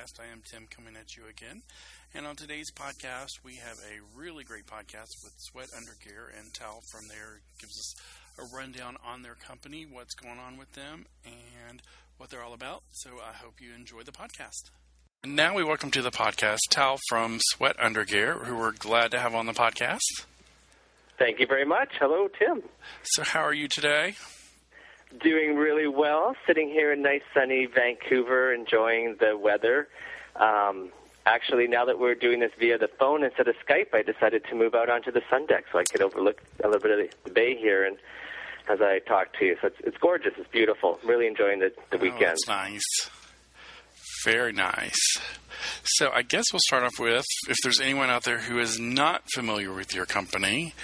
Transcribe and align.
podcast. 0.00 0.20
I 0.20 0.32
am 0.32 0.42
Tim 0.44 0.66
coming 0.70 0.96
at 0.96 1.16
you 1.16 1.24
again. 1.28 1.62
And 2.14 2.26
on 2.26 2.36
today's 2.36 2.70
podcast, 2.70 3.44
we 3.44 3.56
have 3.56 3.76
a 3.78 4.18
really 4.18 4.44
great 4.44 4.66
podcast 4.66 5.08
with 5.22 5.32
Sweat 5.38 5.68
Undergear, 5.76 6.38
and 6.38 6.52
Tal 6.52 6.80
from 6.90 7.08
there 7.08 7.40
gives 7.60 7.78
us 7.78 7.94
a 8.38 8.56
rundown 8.56 8.96
on 9.04 9.22
their 9.22 9.34
company, 9.34 9.86
what's 9.90 10.14
going 10.14 10.38
on 10.38 10.56
with 10.56 10.72
them, 10.72 11.06
and 11.24 11.82
what 12.16 12.30
they're 12.30 12.42
all 12.42 12.54
about. 12.54 12.82
So 12.90 13.10
I 13.18 13.32
hope 13.32 13.60
you 13.60 13.74
enjoy 13.74 14.02
the 14.02 14.12
podcast. 14.12 14.70
And 15.22 15.36
now 15.36 15.54
we 15.54 15.64
welcome 15.64 15.90
to 15.92 16.02
the 16.02 16.10
podcast 16.10 16.58
Tal 16.70 16.98
from 17.08 17.38
Sweat 17.50 17.76
Undergear, 17.76 18.44
who 18.46 18.56
we're 18.56 18.72
glad 18.72 19.10
to 19.10 19.18
have 19.18 19.34
on 19.34 19.46
the 19.46 19.52
podcast. 19.52 19.98
Thank 21.18 21.38
you 21.38 21.46
very 21.46 21.66
much. 21.66 21.90
Hello, 21.98 22.28
Tim. 22.38 22.62
So, 23.02 23.22
how 23.22 23.40
are 23.40 23.52
you 23.52 23.68
today? 23.68 24.14
Doing 25.18 25.56
really 25.56 25.88
well. 25.88 26.36
Sitting 26.46 26.68
here 26.68 26.92
in 26.92 27.02
nice 27.02 27.22
sunny 27.34 27.66
Vancouver, 27.66 28.54
enjoying 28.54 29.16
the 29.18 29.36
weather. 29.36 29.88
Um, 30.36 30.90
actually, 31.26 31.66
now 31.66 31.84
that 31.84 31.98
we're 31.98 32.14
doing 32.14 32.40
this 32.40 32.52
via 32.58 32.78
the 32.78 32.88
phone 32.98 33.24
instead 33.24 33.48
of 33.48 33.56
Skype, 33.66 33.92
I 33.92 34.02
decided 34.02 34.44
to 34.50 34.54
move 34.54 34.74
out 34.74 34.88
onto 34.88 35.10
the 35.10 35.22
sun 35.28 35.46
deck 35.46 35.64
so 35.72 35.78
I 35.78 35.84
could 35.90 36.00
overlook 36.00 36.40
a 36.62 36.68
little 36.68 36.80
bit 36.80 36.98
of 36.98 37.24
the 37.24 37.30
bay 37.30 37.56
here 37.56 37.84
and 37.84 37.96
as 38.68 38.80
I 38.80 39.00
talk 39.00 39.36
to 39.38 39.44
you. 39.44 39.56
So 39.60 39.66
it's, 39.68 39.76
it's 39.80 39.96
gorgeous. 39.98 40.32
It's 40.38 40.50
beautiful. 40.50 41.00
really 41.04 41.26
enjoying 41.26 41.58
the, 41.58 41.72
the 41.90 41.98
oh, 41.98 42.02
weekend. 42.02 42.20
That's 42.20 42.46
nice. 42.46 43.10
Very 44.24 44.52
nice. 44.52 44.98
So 45.84 46.10
I 46.12 46.22
guess 46.22 46.44
we'll 46.52 46.60
start 46.66 46.82
off 46.82 46.98
with 46.98 47.24
if 47.48 47.56
there's 47.62 47.80
anyone 47.80 48.10
out 48.10 48.24
there 48.24 48.38
who 48.38 48.58
is 48.58 48.78
not 48.78 49.22
familiar 49.34 49.72
with 49.72 49.94
your 49.94 50.06
company, 50.06 50.74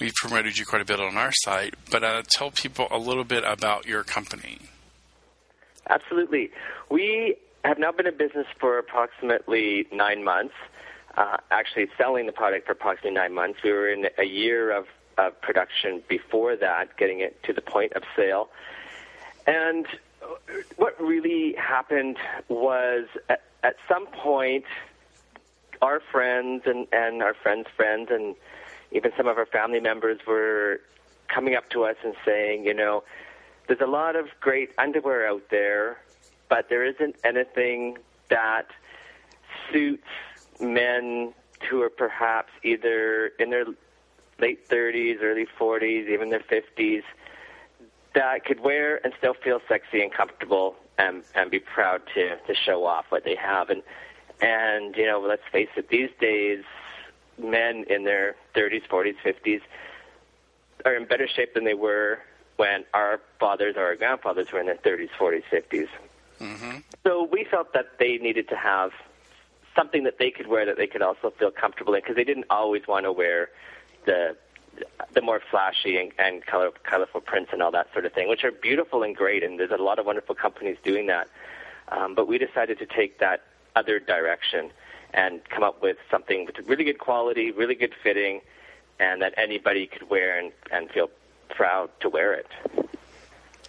we've 0.00 0.14
promoted 0.14 0.56
you 0.58 0.64
quite 0.64 0.82
a 0.82 0.84
bit 0.84 1.00
on 1.00 1.16
our 1.16 1.32
site, 1.32 1.74
but 1.90 2.02
uh, 2.04 2.22
tell 2.30 2.50
people 2.50 2.88
a 2.90 2.98
little 2.98 3.24
bit 3.24 3.44
about 3.44 3.86
your 3.86 4.04
company. 4.04 4.58
Absolutely. 5.88 6.50
We 6.90 7.36
have 7.64 7.78
now 7.78 7.92
been 7.92 8.06
in 8.06 8.16
business 8.16 8.46
for 8.60 8.78
approximately 8.78 9.86
nine 9.92 10.24
months, 10.24 10.54
uh, 11.16 11.38
actually 11.50 11.88
selling 11.96 12.26
the 12.26 12.32
product 12.32 12.66
for 12.66 12.72
approximately 12.72 13.12
nine 13.12 13.34
months. 13.34 13.62
We 13.62 13.72
were 13.72 13.90
in 13.90 14.08
a 14.18 14.24
year 14.24 14.70
of, 14.70 14.86
of 15.16 15.40
production 15.40 16.02
before 16.08 16.56
that, 16.56 16.96
getting 16.96 17.20
it 17.20 17.42
to 17.44 17.52
the 17.52 17.62
point 17.62 17.94
of 17.94 18.02
sale. 18.14 18.48
And 19.46 19.86
what 20.76 21.00
really 21.00 21.54
happened 21.54 22.16
was 22.48 23.06
at, 23.28 23.42
at 23.62 23.76
some 23.88 24.06
point, 24.06 24.64
our 25.82 26.00
friends 26.12 26.62
and, 26.66 26.86
and 26.92 27.22
our 27.22 27.34
friends' 27.34 27.68
friends 27.76 28.08
and 28.10 28.34
even 28.90 29.12
some 29.16 29.26
of 29.28 29.38
our 29.38 29.46
family 29.46 29.80
members 29.80 30.18
were 30.26 30.80
coming 31.28 31.54
up 31.54 31.68
to 31.70 31.84
us 31.84 31.96
and 32.04 32.14
saying, 32.24 32.64
you 32.64 32.74
know, 32.74 33.04
there's 33.66 33.80
a 33.80 33.86
lot 33.86 34.16
of 34.16 34.26
great 34.40 34.70
underwear 34.78 35.28
out 35.28 35.42
there, 35.50 35.98
but 36.48 36.68
there 36.68 36.84
isn't 36.84 37.16
anything 37.22 37.98
that 38.30 38.66
suits 39.70 40.08
men 40.60 41.34
who 41.68 41.82
are 41.82 41.90
perhaps 41.90 42.50
either 42.62 43.26
in 43.38 43.50
their 43.50 43.66
late 44.38 44.68
30s, 44.68 45.20
early 45.22 45.46
40s, 45.58 46.08
even 46.08 46.30
their 46.30 46.40
50s, 46.40 47.02
that 48.14 48.44
could 48.44 48.60
wear 48.60 49.00
and 49.04 49.12
still 49.18 49.34
feel 49.34 49.60
sexy 49.68 50.02
and 50.02 50.12
comfortable 50.12 50.76
and 50.98 51.22
and 51.34 51.50
be 51.50 51.58
proud 51.58 52.02
to 52.14 52.36
to 52.46 52.54
show 52.54 52.84
off 52.84 53.06
what 53.10 53.24
they 53.24 53.36
have 53.36 53.70
and 53.70 53.82
and 54.40 54.96
you 54.96 55.06
know 55.06 55.20
let's 55.20 55.42
face 55.52 55.68
it 55.76 55.88
these 55.88 56.10
days 56.20 56.64
men 57.38 57.84
in 57.88 58.04
their 58.04 58.34
30s 58.54 58.86
40s 58.88 59.16
50s 59.24 59.60
are 60.84 60.94
in 60.94 61.06
better 61.06 61.28
shape 61.28 61.54
than 61.54 61.64
they 61.64 61.74
were 61.74 62.18
when 62.56 62.84
our 62.94 63.20
fathers 63.38 63.74
or 63.76 63.84
our 63.84 63.96
grandfathers 63.96 64.50
were 64.52 64.60
in 64.60 64.66
their 64.66 64.76
30s 64.76 65.10
40s 65.18 65.44
50s 65.52 65.88
mm-hmm. 66.40 66.78
so 67.06 67.28
we 67.30 67.44
felt 67.44 67.72
that 67.72 67.98
they 67.98 68.18
needed 68.18 68.48
to 68.48 68.56
have 68.56 68.90
something 69.76 70.02
that 70.02 70.18
they 70.18 70.30
could 70.30 70.48
wear 70.48 70.66
that 70.66 70.76
they 70.76 70.86
could 70.88 71.02
also 71.02 71.32
feel 71.38 71.52
comfortable 71.52 71.94
in 71.94 72.00
because 72.00 72.16
they 72.16 72.24
didn't 72.24 72.46
always 72.50 72.86
want 72.88 73.04
to 73.04 73.12
wear 73.12 73.50
the 74.06 74.36
the 75.14 75.20
more 75.20 75.40
flashy 75.50 75.96
and, 75.98 76.12
and 76.18 76.44
color, 76.46 76.70
colorful 76.84 77.20
prints 77.20 77.50
and 77.52 77.62
all 77.62 77.70
that 77.72 77.92
sort 77.92 78.04
of 78.04 78.12
thing, 78.12 78.28
which 78.28 78.44
are 78.44 78.52
beautiful 78.52 79.02
and 79.02 79.16
great, 79.16 79.42
and 79.42 79.58
there's 79.58 79.70
a 79.70 79.76
lot 79.76 79.98
of 79.98 80.06
wonderful 80.06 80.34
companies 80.34 80.76
doing 80.82 81.06
that. 81.06 81.28
Um, 81.88 82.14
but 82.14 82.28
we 82.28 82.38
decided 82.38 82.78
to 82.78 82.86
take 82.86 83.18
that 83.18 83.42
other 83.74 83.98
direction 83.98 84.70
and 85.14 85.40
come 85.48 85.62
up 85.62 85.82
with 85.82 85.96
something 86.10 86.44
with 86.44 86.56
really 86.68 86.84
good 86.84 86.98
quality, 86.98 87.50
really 87.50 87.74
good 87.74 87.94
fitting, 88.02 88.40
and 89.00 89.22
that 89.22 89.34
anybody 89.36 89.86
could 89.86 90.10
wear 90.10 90.38
and, 90.38 90.52
and 90.70 90.90
feel 90.90 91.08
proud 91.48 91.90
to 92.00 92.08
wear 92.08 92.34
it. 92.34 92.46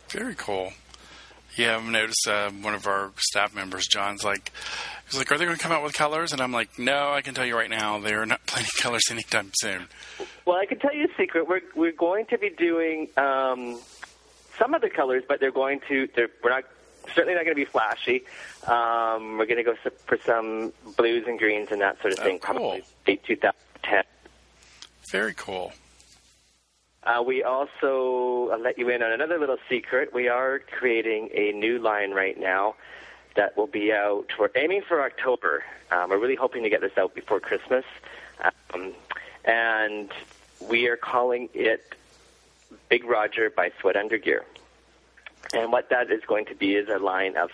Very 0.09 0.35
cool. 0.35 0.73
Yeah, 1.59 1.75
I've 1.75 1.83
noticed 1.83 2.25
uh, 2.25 2.51
one 2.51 2.73
of 2.73 2.87
our 2.87 3.11
staff 3.17 3.53
members, 3.53 3.85
John's 3.85 4.23
like, 4.23 4.53
he's 5.09 5.19
like, 5.19 5.29
"Are 5.29 5.37
they 5.37 5.43
going 5.43 5.57
to 5.57 5.61
come 5.61 5.73
out 5.73 5.83
with 5.83 5.91
colors?" 5.91 6.31
And 6.31 6.39
I'm 6.39 6.53
like, 6.53 6.79
"No, 6.79 7.11
I 7.11 7.21
can 7.21 7.33
tell 7.33 7.45
you 7.45 7.53
right 7.53 7.69
now, 7.69 7.99
they 7.99 8.13
are 8.13 8.25
not 8.25 8.45
planning 8.45 8.69
colors 8.79 9.03
anytime 9.11 9.51
soon." 9.55 9.89
Well, 10.45 10.55
I 10.55 10.65
can 10.65 10.79
tell 10.79 10.95
you 10.95 11.03
a 11.03 11.17
secret. 11.17 11.49
We're 11.49 11.59
we're 11.75 11.91
going 11.91 12.27
to 12.27 12.37
be 12.37 12.49
doing 12.49 13.09
um, 13.17 13.77
some 14.57 14.73
of 14.73 14.79
the 14.79 14.89
colors, 14.89 15.25
but 15.27 15.41
they're 15.41 15.51
going 15.51 15.81
to. 15.89 16.07
They're, 16.15 16.29
we're 16.41 16.51
not 16.51 16.63
certainly 17.13 17.33
not 17.33 17.43
going 17.43 17.57
to 17.57 17.61
be 17.61 17.65
flashy. 17.65 18.23
Um, 18.65 19.37
we're 19.37 19.45
going 19.45 19.57
to 19.57 19.63
go 19.63 19.75
for 20.05 20.17
some 20.25 20.71
blues 20.95 21.25
and 21.27 21.37
greens 21.37 21.67
and 21.71 21.81
that 21.81 21.99
sort 21.99 22.13
of 22.13 22.19
oh, 22.21 22.23
thing. 22.23 22.39
Cool. 22.39 22.55
Probably 22.55 22.83
2010. 23.05 24.03
Very 25.11 25.33
cool. 25.33 25.73
Uh, 27.09 27.23
we 27.23 27.41
also 27.41 28.49
I'll 28.51 28.61
let 28.61 28.77
you 28.77 28.89
in 28.89 29.01
on 29.01 29.11
another 29.11 29.39
little 29.39 29.57
secret. 29.67 30.13
We 30.13 30.27
are 30.27 30.59
creating 30.59 31.29
a 31.33 31.51
new 31.53 31.79
line 31.79 32.11
right 32.11 32.39
now 32.39 32.75
that 33.35 33.57
will 33.57 33.65
be 33.65 33.91
out. 33.91 34.27
We're 34.37 34.51
aiming 34.55 34.83
for 34.87 35.01
October. 35.01 35.63
Um, 35.89 36.11
we're 36.11 36.19
really 36.19 36.35
hoping 36.35 36.61
to 36.61 36.69
get 36.69 36.81
this 36.81 36.95
out 36.99 37.15
before 37.15 37.39
Christmas, 37.39 37.83
um, 38.43 38.93
and 39.43 40.11
we 40.69 40.87
are 40.87 40.97
calling 40.97 41.49
it 41.55 41.95
Big 42.89 43.03
Roger 43.05 43.49
by 43.49 43.71
Sweat 43.81 43.95
Undergear. 43.95 44.41
And 45.51 45.71
what 45.71 45.89
that 45.89 46.11
is 46.11 46.21
going 46.27 46.45
to 46.45 46.55
be 46.55 46.75
is 46.75 46.89
a 46.89 46.99
line 46.99 47.37
of 47.37 47.49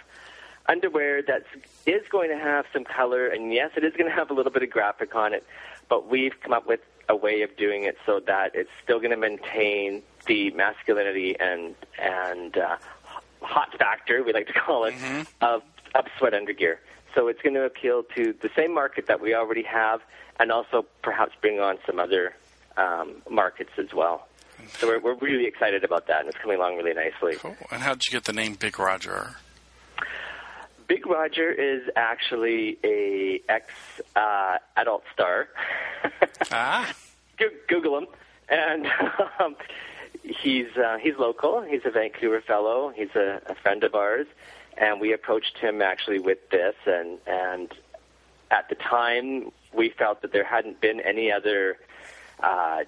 underwear 0.65 1.21
that 1.21 1.43
is 1.85 2.05
going 2.09 2.29
to 2.29 2.37
have 2.37 2.65
some 2.73 2.83
color, 2.83 3.27
and 3.27 3.53
yes, 3.53 3.71
it 3.77 3.85
is 3.85 3.93
going 3.93 4.09
to 4.09 4.15
have 4.15 4.31
a 4.31 4.33
little 4.33 4.51
bit 4.51 4.63
of 4.63 4.69
graphic 4.69 5.15
on 5.15 5.33
it, 5.33 5.45
but 5.87 6.09
we've 6.09 6.37
come 6.41 6.51
up 6.51 6.67
with 6.67 6.81
a 7.09 7.15
way 7.15 7.41
of 7.41 7.55
doing 7.57 7.83
it 7.83 7.97
so 8.05 8.19
that 8.25 8.51
it's 8.55 8.69
still 8.83 8.99
going 8.99 9.11
to 9.11 9.17
maintain 9.17 10.01
the 10.25 10.51
masculinity 10.51 11.35
and 11.39 11.75
and 11.99 12.57
uh, 12.57 12.77
hot 13.41 13.77
factor 13.77 14.23
we 14.23 14.33
like 14.33 14.47
to 14.47 14.53
call 14.53 14.85
it 14.85 14.93
mm-hmm. 14.95 15.21
of 15.41 15.61
of 15.93 16.05
sweat 16.17 16.33
undergear. 16.33 16.77
So 17.13 17.29
it's 17.29 17.41
going 17.41 17.55
to 17.55 17.63
appeal 17.63 18.03
to 18.15 18.33
the 18.41 18.49
same 18.55 18.73
market 18.73 19.07
that 19.07 19.21
we 19.21 19.33
already 19.33 19.63
have, 19.63 20.01
and 20.37 20.51
also 20.51 20.85
perhaps 21.01 21.31
bring 21.39 21.61
on 21.61 21.77
some 21.85 21.97
other 21.97 22.35
um, 22.75 23.21
markets 23.29 23.71
as 23.77 23.93
well. 23.93 24.27
So 24.79 24.87
we're, 24.87 24.99
we're 24.99 25.15
really 25.15 25.45
excited 25.45 25.85
about 25.85 26.07
that, 26.07 26.21
and 26.21 26.29
it's 26.29 26.37
coming 26.37 26.57
along 26.57 26.75
really 26.75 26.93
nicely. 26.93 27.35
Cool. 27.35 27.55
And 27.71 27.81
how 27.81 27.93
did 27.93 28.03
you 28.07 28.11
get 28.11 28.25
the 28.25 28.33
name 28.33 28.55
Big 28.55 28.77
Roger? 28.77 29.35
Big 30.87 31.07
Roger 31.07 31.51
is 31.51 31.83
actually 31.95 32.77
a 32.83 33.41
ex 33.49 33.71
uh, 34.15 34.57
adult 34.75 35.03
star. 35.13 35.47
ah. 36.51 36.93
Google 37.67 37.97
him, 37.97 38.07
and 38.49 38.87
um, 39.39 39.55
he's 40.23 40.75
uh, 40.77 40.97
he's 40.97 41.15
local. 41.17 41.61
He's 41.61 41.81
a 41.85 41.91
Vancouver 41.91 42.41
fellow. 42.41 42.91
He's 42.95 43.13
a, 43.15 43.41
a 43.47 43.55
friend 43.55 43.83
of 43.83 43.95
ours, 43.95 44.27
and 44.77 45.01
we 45.01 45.13
approached 45.13 45.57
him 45.57 45.81
actually 45.81 46.19
with 46.19 46.49
this, 46.49 46.75
and 46.85 47.19
and 47.27 47.73
at 48.51 48.69
the 48.69 48.75
time 48.75 49.51
we 49.73 49.89
felt 49.89 50.21
that 50.21 50.31
there 50.31 50.45
hadn't 50.45 50.79
been 50.79 51.01
any 51.01 51.31
other 51.31 51.77
uh, 52.39 52.83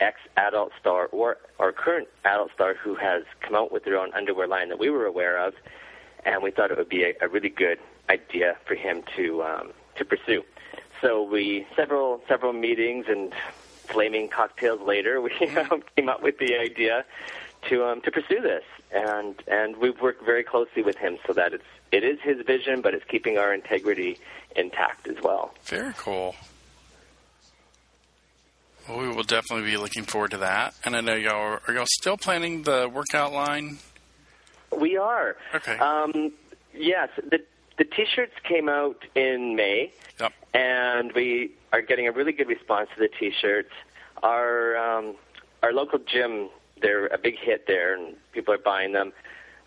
ex 0.00 0.18
adult 0.36 0.72
star 0.80 1.06
or 1.12 1.36
or 1.58 1.72
current 1.72 2.08
adult 2.24 2.50
star 2.54 2.74
who 2.74 2.94
has 2.94 3.24
come 3.40 3.54
out 3.54 3.70
with 3.72 3.84
their 3.84 3.98
own 3.98 4.12
underwear 4.14 4.46
line 4.46 4.68
that 4.70 4.78
we 4.78 4.88
were 4.88 5.04
aware 5.04 5.38
of 5.38 5.54
and 6.24 6.42
we 6.42 6.50
thought 6.50 6.70
it 6.70 6.78
would 6.78 6.88
be 6.88 7.04
a, 7.04 7.14
a 7.20 7.28
really 7.28 7.48
good 7.48 7.78
idea 8.08 8.56
for 8.66 8.74
him 8.74 9.02
to 9.16 9.42
um, 9.42 9.72
to 9.96 10.04
pursue. 10.04 10.42
So 11.02 11.22
we 11.22 11.66
several 11.76 12.22
several 12.26 12.54
meetings 12.54 13.06
and 13.08 13.34
flaming 13.88 14.28
cocktails 14.28 14.80
later, 14.80 15.20
we 15.20 15.32
um, 15.70 15.82
came 15.94 16.08
up 16.08 16.22
with 16.22 16.38
the 16.38 16.56
idea 16.56 17.04
to 17.68 17.84
um, 17.84 18.00
to 18.02 18.10
pursue 18.10 18.40
this, 18.40 18.64
and 18.90 19.34
and 19.46 19.76
we've 19.76 20.00
worked 20.00 20.24
very 20.24 20.44
closely 20.44 20.82
with 20.82 20.96
him 20.96 21.18
so 21.26 21.34
that 21.34 21.52
it's 21.52 21.64
it 21.90 22.04
is 22.04 22.18
his 22.22 22.46
vision, 22.46 22.80
but 22.80 22.94
it's 22.94 23.04
keeping 23.04 23.36
our 23.36 23.52
integrity 23.52 24.18
intact 24.56 25.06
as 25.08 25.16
well. 25.22 25.52
Very 25.64 25.92
cool. 25.98 26.34
Well, 28.88 28.98
we 28.98 29.08
will 29.08 29.22
definitely 29.22 29.70
be 29.70 29.76
looking 29.76 30.04
forward 30.04 30.32
to 30.32 30.38
that. 30.38 30.74
And 30.84 30.96
I 30.96 31.00
know 31.02 31.14
y'all 31.14 31.36
are, 31.36 31.62
are 31.68 31.74
y'all 31.74 31.86
still 31.86 32.16
planning 32.16 32.62
the 32.62 32.90
workout 32.92 33.32
line 33.32 33.78
we 34.76 34.96
are. 34.96 35.36
Okay. 35.54 35.76
Um, 35.78 36.32
yes, 36.74 37.08
the 37.16 37.40
the 37.78 37.84
T-shirts 37.84 38.34
came 38.44 38.68
out 38.68 39.04
in 39.14 39.56
May, 39.56 39.92
yep. 40.20 40.32
and 40.54 41.12
we 41.12 41.52
are 41.72 41.82
getting 41.82 42.06
a 42.06 42.12
really 42.12 42.32
good 42.32 42.48
response 42.48 42.88
to 42.94 43.00
the 43.00 43.08
T-shirts. 43.08 43.72
Our 44.22 44.76
um, 44.76 45.14
our 45.62 45.72
local 45.72 45.98
gym, 45.98 46.48
they're 46.80 47.06
a 47.06 47.18
big 47.18 47.38
hit 47.38 47.66
there, 47.66 47.94
and 47.94 48.16
people 48.32 48.52
are 48.54 48.58
buying 48.58 48.92
them. 48.92 49.12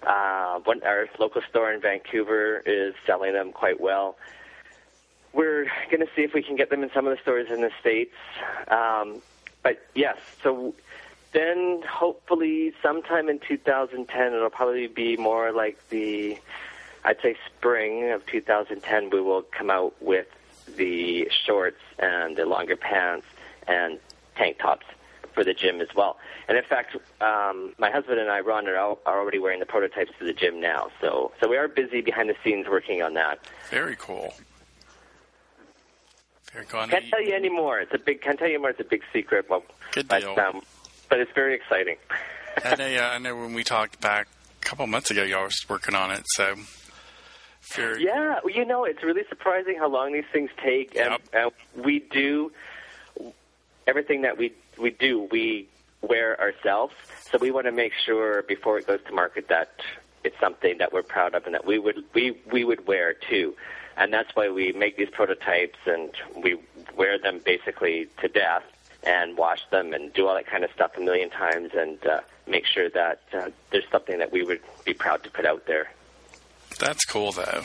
Uh, 0.06 0.60
one, 0.60 0.84
our 0.84 1.08
local 1.20 1.42
store 1.50 1.72
in 1.72 1.82
Vancouver 1.82 2.62
is 2.66 2.94
selling 3.06 3.34
them 3.34 3.52
quite 3.52 3.82
well. 3.82 4.18
We're 5.34 5.66
going 5.90 6.00
to 6.00 6.08
see 6.16 6.22
if 6.22 6.34
we 6.34 6.44
can 6.44 6.56
get 6.56 6.70
them 6.70 6.84
in 6.84 6.92
some 6.94 7.08
of 7.08 7.16
the 7.16 7.22
stores 7.22 7.48
in 7.50 7.62
the 7.62 7.72
States. 7.82 8.14
Um, 8.68 9.22
but 9.64 9.84
yes, 9.96 10.18
so 10.44 10.76
then 11.34 11.82
hopefully 11.90 12.74
sometime 12.82 13.30
in 13.30 13.40
2010, 13.40 14.34
it'll 14.34 14.50
probably 14.50 14.88
be 14.88 15.18
more 15.18 15.52
like 15.52 15.78
the, 15.90 16.38
I'd 17.06 17.22
say 17.22 17.36
spring 17.58 18.12
of 18.12 18.26
2010, 18.26 19.12
we 19.12 19.22
will 19.22 19.44
come 19.44 19.70
out 19.70 19.94
with 20.02 20.26
the 20.76 21.30
shorts 21.46 21.82
and 22.00 22.36
the 22.36 22.46
longer 22.46 22.76
pants 22.76 23.28
and 23.68 24.00
tank 24.36 24.58
tops 24.58 24.88
for 25.34 25.44
the 25.44 25.54
gym 25.54 25.82
as 25.82 25.90
well. 25.96 26.18
And 26.48 26.58
in 26.58 26.64
fact, 26.64 26.96
um, 27.22 27.74
my 27.78 27.92
husband 27.92 28.20
and 28.20 28.30
I, 28.32 28.40
Ron, 28.40 28.68
are, 28.68 28.76
are 28.76 28.98
already 29.06 29.38
wearing 29.38 29.60
the 29.60 29.68
prototypes 29.68 30.12
to 30.18 30.26
the 30.26 30.34
gym 30.34 30.60
now. 30.60 30.90
So, 31.00 31.32
so 31.40 31.48
we 31.48 31.58
are 31.58 31.68
busy 31.68 32.02
behind 32.02 32.30
the 32.30 32.36
scenes 32.44 32.66
working 32.68 33.04
on 33.04 33.14
that. 33.14 33.40
Very 33.70 33.96
cool. 34.00 34.34
Very 36.52 36.66
cool. 36.66 36.88
Can't 36.88 37.06
tell 37.10 37.22
you 37.22 37.36
any 37.36 37.50
more. 37.50 37.80
It's 37.82 37.94
a 37.94 38.00
big. 38.00 38.22
Can't 38.22 38.40
tell 38.40 38.48
you 38.48 38.60
more. 38.60 38.70
It's 38.70 38.80
a 38.80 38.86
big 38.86 39.04
secret. 39.12 39.48
Well, 39.50 39.64
Good 39.92 40.08
deal. 40.08 40.34
But, 40.36 40.56
um, 40.56 40.62
but 41.10 41.20
it's 41.20 41.32
very 41.36 41.54
exciting. 41.54 41.98
I 42.64 42.76
know. 42.78 42.88
Yeah, 42.88 43.10
I 43.10 43.18
know. 43.18 43.36
When 43.36 43.54
we 43.54 43.66
talked 43.66 44.00
back 44.00 44.28
a 44.62 44.66
couple 44.66 44.88
months 44.88 45.12
ago, 45.12 45.24
y'all 45.24 45.44
were 45.44 45.50
working 45.68 45.96
on 45.96 46.12
it. 46.12 46.24
So. 46.28 46.56
Very 47.74 48.04
yeah, 48.04 48.40
well, 48.44 48.54
you 48.54 48.66
know, 48.66 48.84
it's 48.84 49.04
really 49.04 49.24
surprising 49.28 49.78
how 49.78 49.90
long 49.90 50.14
these 50.14 50.26
things 50.32 50.50
take, 50.64 50.94
yep. 50.94 51.22
and, 51.34 51.54
and 51.76 51.86
we 51.86 52.00
do 52.00 52.52
everything 53.88 54.22
that 54.22 54.38
we 54.38 54.54
we 54.78 54.92
do. 54.92 55.28
We 55.32 55.68
wear 56.02 56.40
ourselves, 56.40 56.94
so 57.32 57.38
we 57.40 57.52
want 57.52 57.66
to 57.66 57.72
make 57.72 57.94
sure 58.06 58.44
before 58.44 58.78
it 58.78 58.88
goes 58.88 59.00
to 59.08 59.14
market 59.14 59.48
that 59.48 59.72
it's 60.24 60.40
something 60.40 60.78
that 60.78 60.94
we're 60.94 61.04
proud 61.04 61.36
of 61.36 61.46
and 61.46 61.54
that 61.56 61.66
we 61.66 61.80
would 61.80 62.04
we 62.14 62.38
we 62.52 62.64
would 62.64 62.88
wear 62.88 63.14
too 63.14 63.56
and 63.98 64.14
that's 64.14 64.36
why 64.36 64.50
we 64.50 64.72
make 64.74 64.98
these 64.98 65.10
prototypes 65.10 65.80
and 65.86 66.12
we 66.36 66.58
wear 66.96 67.18
them 67.18 67.40
basically 67.44 68.08
to 68.20 68.28
death 68.28 68.64
and 69.04 69.38
wash 69.38 69.62
them 69.70 69.94
and 69.94 70.12
do 70.14 70.28
all 70.28 70.36
that 70.36 70.48
kind 70.48 70.64
of 70.64 70.72
stuff 70.72 70.92
a 70.98 71.00
million 71.00 71.30
times 71.30 71.72
and 71.76 72.06
uh, 72.08 72.22
make 72.48 72.66
sure 72.66 72.90
that 72.90 73.22
uh, 73.34 73.50
there's 73.72 73.88
something 73.92 74.18
that 74.20 74.32
we 74.32 74.44
would 74.44 74.60
be 74.84 74.94
proud 74.94 75.24
to 75.24 75.30
put 75.30 75.46
out 75.46 75.66
there. 75.68 75.92
That's 76.80 77.06
cool, 77.06 77.32
though, 77.32 77.64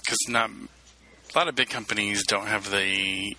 because 0.00 0.18
not 0.28 0.50
a 0.50 1.38
lot 1.38 1.48
of 1.48 1.54
big 1.54 1.70
companies 1.70 2.24
don't 2.26 2.46
have 2.46 2.70
the, 2.70 3.36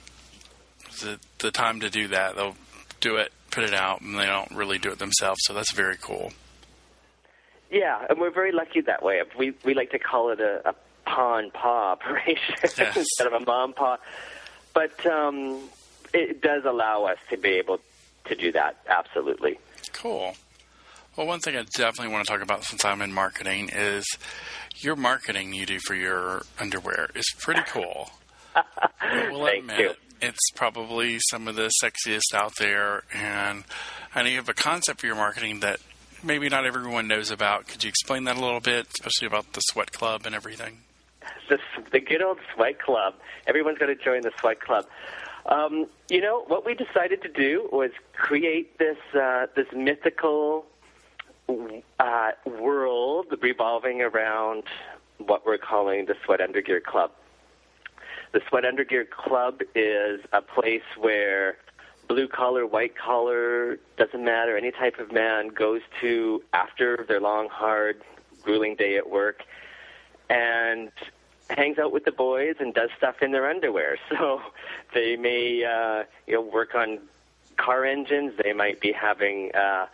the 1.02 1.20
the 1.40 1.52
time 1.52 1.82
to 1.82 1.90
do 1.90 2.08
that. 2.10 2.36
They'll 2.36 2.56
do 3.00 3.18
it, 3.18 3.32
put 3.52 3.64
it 3.64 3.74
out, 3.74 4.02
and 4.02 4.18
they 4.18 4.26
don't 4.26 4.52
really 4.52 4.78
do 4.80 4.92
it 4.92 5.00
themselves. 5.00 5.42
So 5.44 5.54
that's 5.54 5.74
very 5.74 5.98
cool. 5.98 6.32
Yeah, 7.70 8.06
and 8.10 8.20
we're 8.20 8.32
very 8.32 8.52
lucky 8.52 8.82
that 8.82 9.04
way. 9.04 9.22
We 9.38 9.54
we 9.64 9.74
like 9.74 9.92
to 9.92 10.00
call 10.00 10.32
it 10.32 10.40
a, 10.40 10.70
a 10.70 10.76
pa 11.06 11.38
and 11.38 11.54
pa 11.54 11.92
operation 11.94 12.56
yes. 12.64 12.98
instead 12.98 13.28
of 13.28 13.34
a 13.34 13.46
mom 13.46 13.74
pa. 13.74 13.98
But 14.74 15.06
um, 15.06 15.70
it 16.14 16.42
does 16.42 16.64
allow 16.66 17.06
us 17.06 17.18
to 17.30 17.38
be 17.38 17.50
able 17.50 17.80
to 18.26 18.36
do 18.36 18.52
that. 18.54 18.78
Absolutely. 18.88 19.60
Cool. 19.94 20.36
Well, 21.16 21.28
one 21.28 21.42
thing 21.42 21.58
I 21.58 21.64
definitely 21.76 22.14
want 22.14 22.26
to 22.26 22.32
talk 22.32 22.42
about 22.42 22.64
since 22.64 22.86
I'm 22.86 23.02
in 23.02 23.12
marketing 23.12 23.70
is 23.74 24.06
your 24.78 24.96
marketing 24.96 25.54
you 25.54 25.66
do 25.66 25.78
for 25.86 25.94
your 25.94 26.44
underwear 26.58 27.10
is 27.16 27.26
pretty 27.38 27.62
cool. 27.68 28.10
we'll 28.56 29.46
Thank 29.46 29.64
admit 29.64 29.80
you. 29.80 29.92
It's 30.22 30.52
probably 30.56 31.20
some 31.30 31.48
of 31.48 31.56
the 31.56 31.70
sexiest 31.84 32.34
out 32.34 32.54
there, 32.60 33.04
and 33.14 33.64
I 34.16 34.22
know 34.22 34.30
you 34.30 34.38
have 34.38 34.50
a 34.50 34.54
concept 34.54 35.02
for 35.02 35.08
your 35.08 35.16
marketing 35.16 35.62
that 35.62 35.80
maybe 36.24 36.48
not 36.48 36.66
everyone 36.66 37.08
knows 37.08 37.32
about. 37.32 37.68
Could 37.68 37.84
you 37.84 37.90
explain 37.90 38.24
that 38.26 38.38
a 38.38 38.40
little 38.40 38.60
bit, 38.60 38.88
especially 39.00 39.28
about 39.28 39.54
the 39.54 39.62
Sweat 39.62 39.92
Club 39.92 40.26
and 40.26 40.36
everything? 40.36 40.78
The, 41.50 41.58
the 41.92 42.00
good 42.00 42.22
old 42.22 42.38
Sweat 42.54 42.80
Club. 42.80 43.16
Everyone's 43.48 43.80
got 43.80 43.88
to 43.88 43.96
join 43.96 44.22
the 44.22 44.32
Sweat 44.40 44.62
Club. 44.62 44.86
Um, 45.46 45.88
you 46.10 46.22
know 46.22 46.44
what 46.48 46.66
we 46.66 46.76
decided 46.76 47.24
to 47.24 47.30
do 47.30 47.68
was 47.72 47.90
create 48.14 48.78
this 48.78 48.98
uh, 49.20 49.48
this 49.56 49.66
mythical 49.76 50.66
uh, 52.00 52.32
world 52.46 53.28
revolving 53.42 54.02
around 54.02 54.64
what 55.18 55.46
we're 55.46 55.58
calling 55.58 56.06
the 56.06 56.16
Sweat 56.26 56.40
Undergear 56.40 56.84
Club. 56.84 57.12
The 58.32 58.42
Sweat 58.50 58.64
Undergear 58.64 59.10
Club 59.10 59.62
is 59.76 60.22
a 60.32 60.42
place 60.42 60.82
where 60.98 61.58
blue 62.08 62.28
collar, 62.28 62.66
white 62.66 62.98
collar, 62.98 63.78
doesn't 63.98 64.24
matter, 64.24 64.58
any 64.58 64.72
type 64.72 65.00
of 65.00 65.12
man 65.12 65.50
goes 65.50 65.82
to 66.02 66.44
after 66.54 67.06
their 67.08 67.22
long, 67.22 67.50
hard, 67.50 68.02
grueling 68.42 68.76
day 68.76 68.98
at 68.98 69.10
work 69.10 69.44
and 70.30 70.92
hangs 71.50 71.78
out 71.78 71.92
with 71.92 72.06
the 72.06 72.12
boys 72.12 72.56
and 72.60 72.74
does 72.74 72.90
stuff 72.98 73.22
in 73.22 73.32
their 73.32 73.50
underwear. 73.50 73.98
So 74.10 74.42
they 74.94 75.16
may, 75.16 75.64
uh, 75.64 76.04
you 76.28 76.36
know, 76.36 76.42
work 76.42 76.76
on 76.76 77.00
car 77.58 77.86
engines. 77.86 78.34
They 78.42 78.54
might 78.54 78.80
be 78.80 78.92
having 78.92 79.52
uh, 79.56 79.88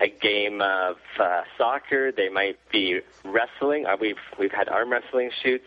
a 0.00 0.08
game 0.08 0.60
of 0.60 0.96
uh, 1.18 1.42
soccer. 1.56 2.12
They 2.12 2.28
might 2.28 2.58
be 2.70 3.00
wrestling. 3.24 3.86
Uh, 3.86 3.96
we've 4.00 4.18
we've 4.38 4.52
had 4.52 4.68
arm 4.68 4.90
wrestling 4.90 5.30
shoots. 5.42 5.66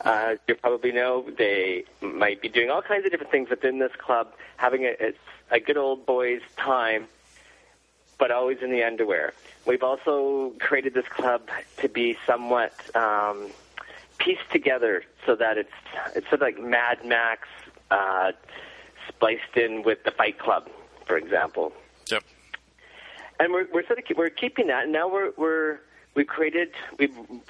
Uh, 0.00 0.34
you 0.48 0.54
probably 0.56 0.92
know 0.92 1.24
they 1.38 1.84
might 2.00 2.42
be 2.42 2.48
doing 2.48 2.68
all 2.70 2.82
kinds 2.82 3.04
of 3.04 3.10
different 3.10 3.30
things 3.30 3.48
within 3.48 3.78
this 3.78 3.92
club, 3.96 4.32
having 4.56 4.84
a, 4.84 5.12
a 5.50 5.60
good 5.60 5.76
old 5.76 6.04
boys' 6.04 6.42
time, 6.56 7.06
but 8.18 8.30
always 8.30 8.58
in 8.60 8.70
the 8.70 8.82
underwear. 8.82 9.32
We've 9.66 9.82
also 9.82 10.52
created 10.58 10.94
this 10.94 11.06
club 11.08 11.48
to 11.78 11.88
be 11.88 12.18
somewhat 12.26 12.72
um, 12.96 13.50
pieced 14.18 14.50
together 14.50 15.04
so 15.24 15.36
that 15.36 15.58
it's 15.58 15.70
it's 16.14 16.28
sort 16.28 16.34
of 16.34 16.40
like 16.42 16.60
Mad 16.60 17.04
Max 17.04 17.48
uh, 17.90 18.32
spliced 19.08 19.56
in 19.56 19.82
with 19.84 20.04
the 20.04 20.10
Fight 20.10 20.38
Club, 20.38 20.68
for 21.06 21.16
example. 21.16 21.72
And 23.40 23.52
we're 23.52 23.66
we're 23.72 23.86
sort 23.86 23.98
of 23.98 24.04
we're 24.16 24.30
keeping 24.30 24.68
that, 24.68 24.84
and 24.84 24.92
now 24.92 25.08
we're 25.08 25.32
we're 25.36 25.80
we 26.14 26.24
created 26.24 26.68
we 26.98 27.08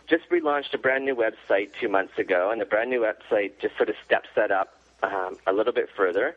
just 0.09 0.29
relaunched 0.31 0.73
a 0.73 0.79
brand 0.79 1.05
new 1.05 1.15
website 1.15 1.71
two 1.81 1.89
months 1.89 2.19
ago, 2.19 2.51
and 2.51 2.61
the 2.61 2.65
brand 2.65 2.91
new 2.91 3.01
website 3.01 3.53
just 3.61 3.77
sort 3.77 3.89
of 3.89 3.97
steps 4.05 4.29
that 4.35 4.51
up 4.51 4.81
um, 5.03 5.37
a 5.47 5.53
little 5.53 5.73
bit 5.73 5.89
further. 5.95 6.37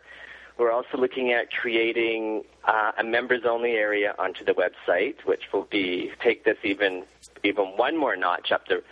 We're 0.58 0.72
also 0.72 0.98
looking 0.98 1.32
at 1.32 1.52
creating 1.54 2.44
uh, 2.66 2.92
a 2.98 3.04
members-only 3.04 3.74
area 3.74 4.16
onto 4.18 4.44
the 4.44 4.54
website, 4.54 5.24
which 5.24 5.44
will 5.54 5.68
be 5.70 6.12
take 6.22 6.44
this 6.44 6.58
even 6.64 7.04
even 7.44 7.66
one 7.78 7.96
more 7.96 8.16
notch 8.16 8.52
up 8.52 8.68
the 8.68 8.84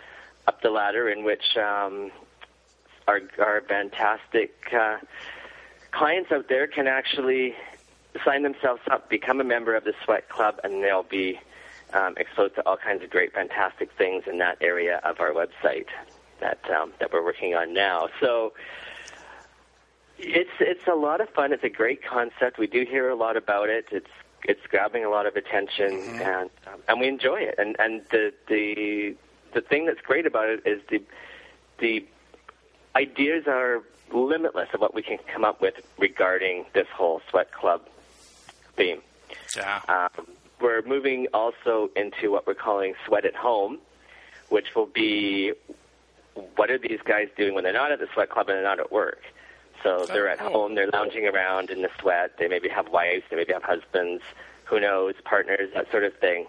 up 0.46 0.62
the 0.62 0.70
ladder, 0.70 1.08
in 1.10 1.24
which 1.24 1.56
um, 1.56 2.12
our 3.08 3.20
our 3.38 3.62
fantastic 3.68 4.54
uh, 4.72 4.98
clients 5.90 6.30
out 6.32 6.48
there 6.48 6.66
can 6.66 6.86
actually 6.86 7.54
sign 8.24 8.42
themselves 8.42 8.82
up, 8.90 9.08
become 9.08 9.40
a 9.40 9.44
member 9.44 9.74
of 9.74 9.84
the 9.84 9.94
Sweat 10.04 10.28
Club, 10.28 10.60
and 10.64 10.82
they'll 10.82 11.02
be 11.02 11.40
um, 11.92 12.14
exposed 12.16 12.54
to 12.56 12.66
all 12.66 12.76
kinds 12.76 13.02
of 13.02 13.10
great, 13.10 13.32
fantastic 13.32 13.90
things 13.96 14.24
in 14.26 14.38
that 14.38 14.58
area 14.60 15.00
of 15.04 15.20
our 15.20 15.32
website 15.32 15.86
that 16.40 16.58
um, 16.70 16.92
that 17.00 17.12
we're 17.12 17.24
working 17.24 17.54
on 17.54 17.72
now. 17.72 18.08
So 18.20 18.52
it's 20.18 20.50
it's 20.60 20.86
a 20.86 20.94
lot 20.94 21.20
of 21.20 21.28
fun. 21.30 21.52
It's 21.52 21.64
a 21.64 21.68
great 21.68 22.04
concept. 22.04 22.58
We 22.58 22.66
do 22.66 22.84
hear 22.84 23.08
a 23.08 23.14
lot 23.14 23.36
about 23.36 23.68
it. 23.68 23.86
It's 23.90 24.10
it's 24.44 24.66
grabbing 24.68 25.04
a 25.04 25.10
lot 25.10 25.26
of 25.26 25.36
attention, 25.36 25.92
mm-hmm. 25.92 26.22
and 26.22 26.50
um, 26.66 26.80
and 26.88 27.00
we 27.00 27.08
enjoy 27.08 27.40
it. 27.40 27.54
And 27.58 27.76
and 27.78 28.02
the 28.10 28.32
the 28.48 29.14
the 29.54 29.60
thing 29.60 29.86
that's 29.86 30.00
great 30.00 30.26
about 30.26 30.48
it 30.48 30.62
is 30.66 30.80
the 30.90 31.02
the 31.78 32.06
ideas 32.94 33.44
are 33.46 33.82
limitless 34.12 34.68
of 34.72 34.80
what 34.80 34.94
we 34.94 35.02
can 35.02 35.18
come 35.32 35.44
up 35.44 35.60
with 35.60 35.74
regarding 35.98 36.64
this 36.74 36.86
whole 36.94 37.20
sweat 37.30 37.52
club 37.52 37.82
theme. 38.76 39.00
Yeah. 39.56 39.80
Um, 39.88 40.26
we're 40.60 40.82
moving 40.82 41.26
also 41.34 41.90
into 41.96 42.30
what 42.30 42.46
we're 42.46 42.54
calling 42.54 42.94
sweat 43.06 43.24
at 43.24 43.34
home, 43.34 43.78
which 44.48 44.74
will 44.74 44.86
be 44.86 45.52
what 46.56 46.70
are 46.70 46.78
these 46.78 47.00
guys 47.04 47.28
doing 47.36 47.54
when 47.54 47.64
they're 47.64 47.72
not 47.72 47.92
at 47.92 47.98
the 47.98 48.08
sweat 48.12 48.30
club 48.30 48.48
and 48.48 48.56
they're 48.56 48.64
not 48.64 48.80
at 48.80 48.92
work. 48.92 49.20
So 49.82 50.06
they're 50.06 50.28
at 50.28 50.40
home, 50.40 50.74
they're 50.74 50.90
lounging 50.90 51.26
around 51.26 51.70
in 51.70 51.82
the 51.82 51.90
sweat. 52.00 52.38
They 52.38 52.48
maybe 52.48 52.68
have 52.68 52.88
wives, 52.88 53.24
they 53.30 53.36
maybe 53.36 53.52
have 53.52 53.62
husbands, 53.62 54.22
who 54.64 54.80
knows, 54.80 55.14
partners, 55.24 55.70
that 55.74 55.90
sort 55.90 56.04
of 56.04 56.14
thing. 56.18 56.46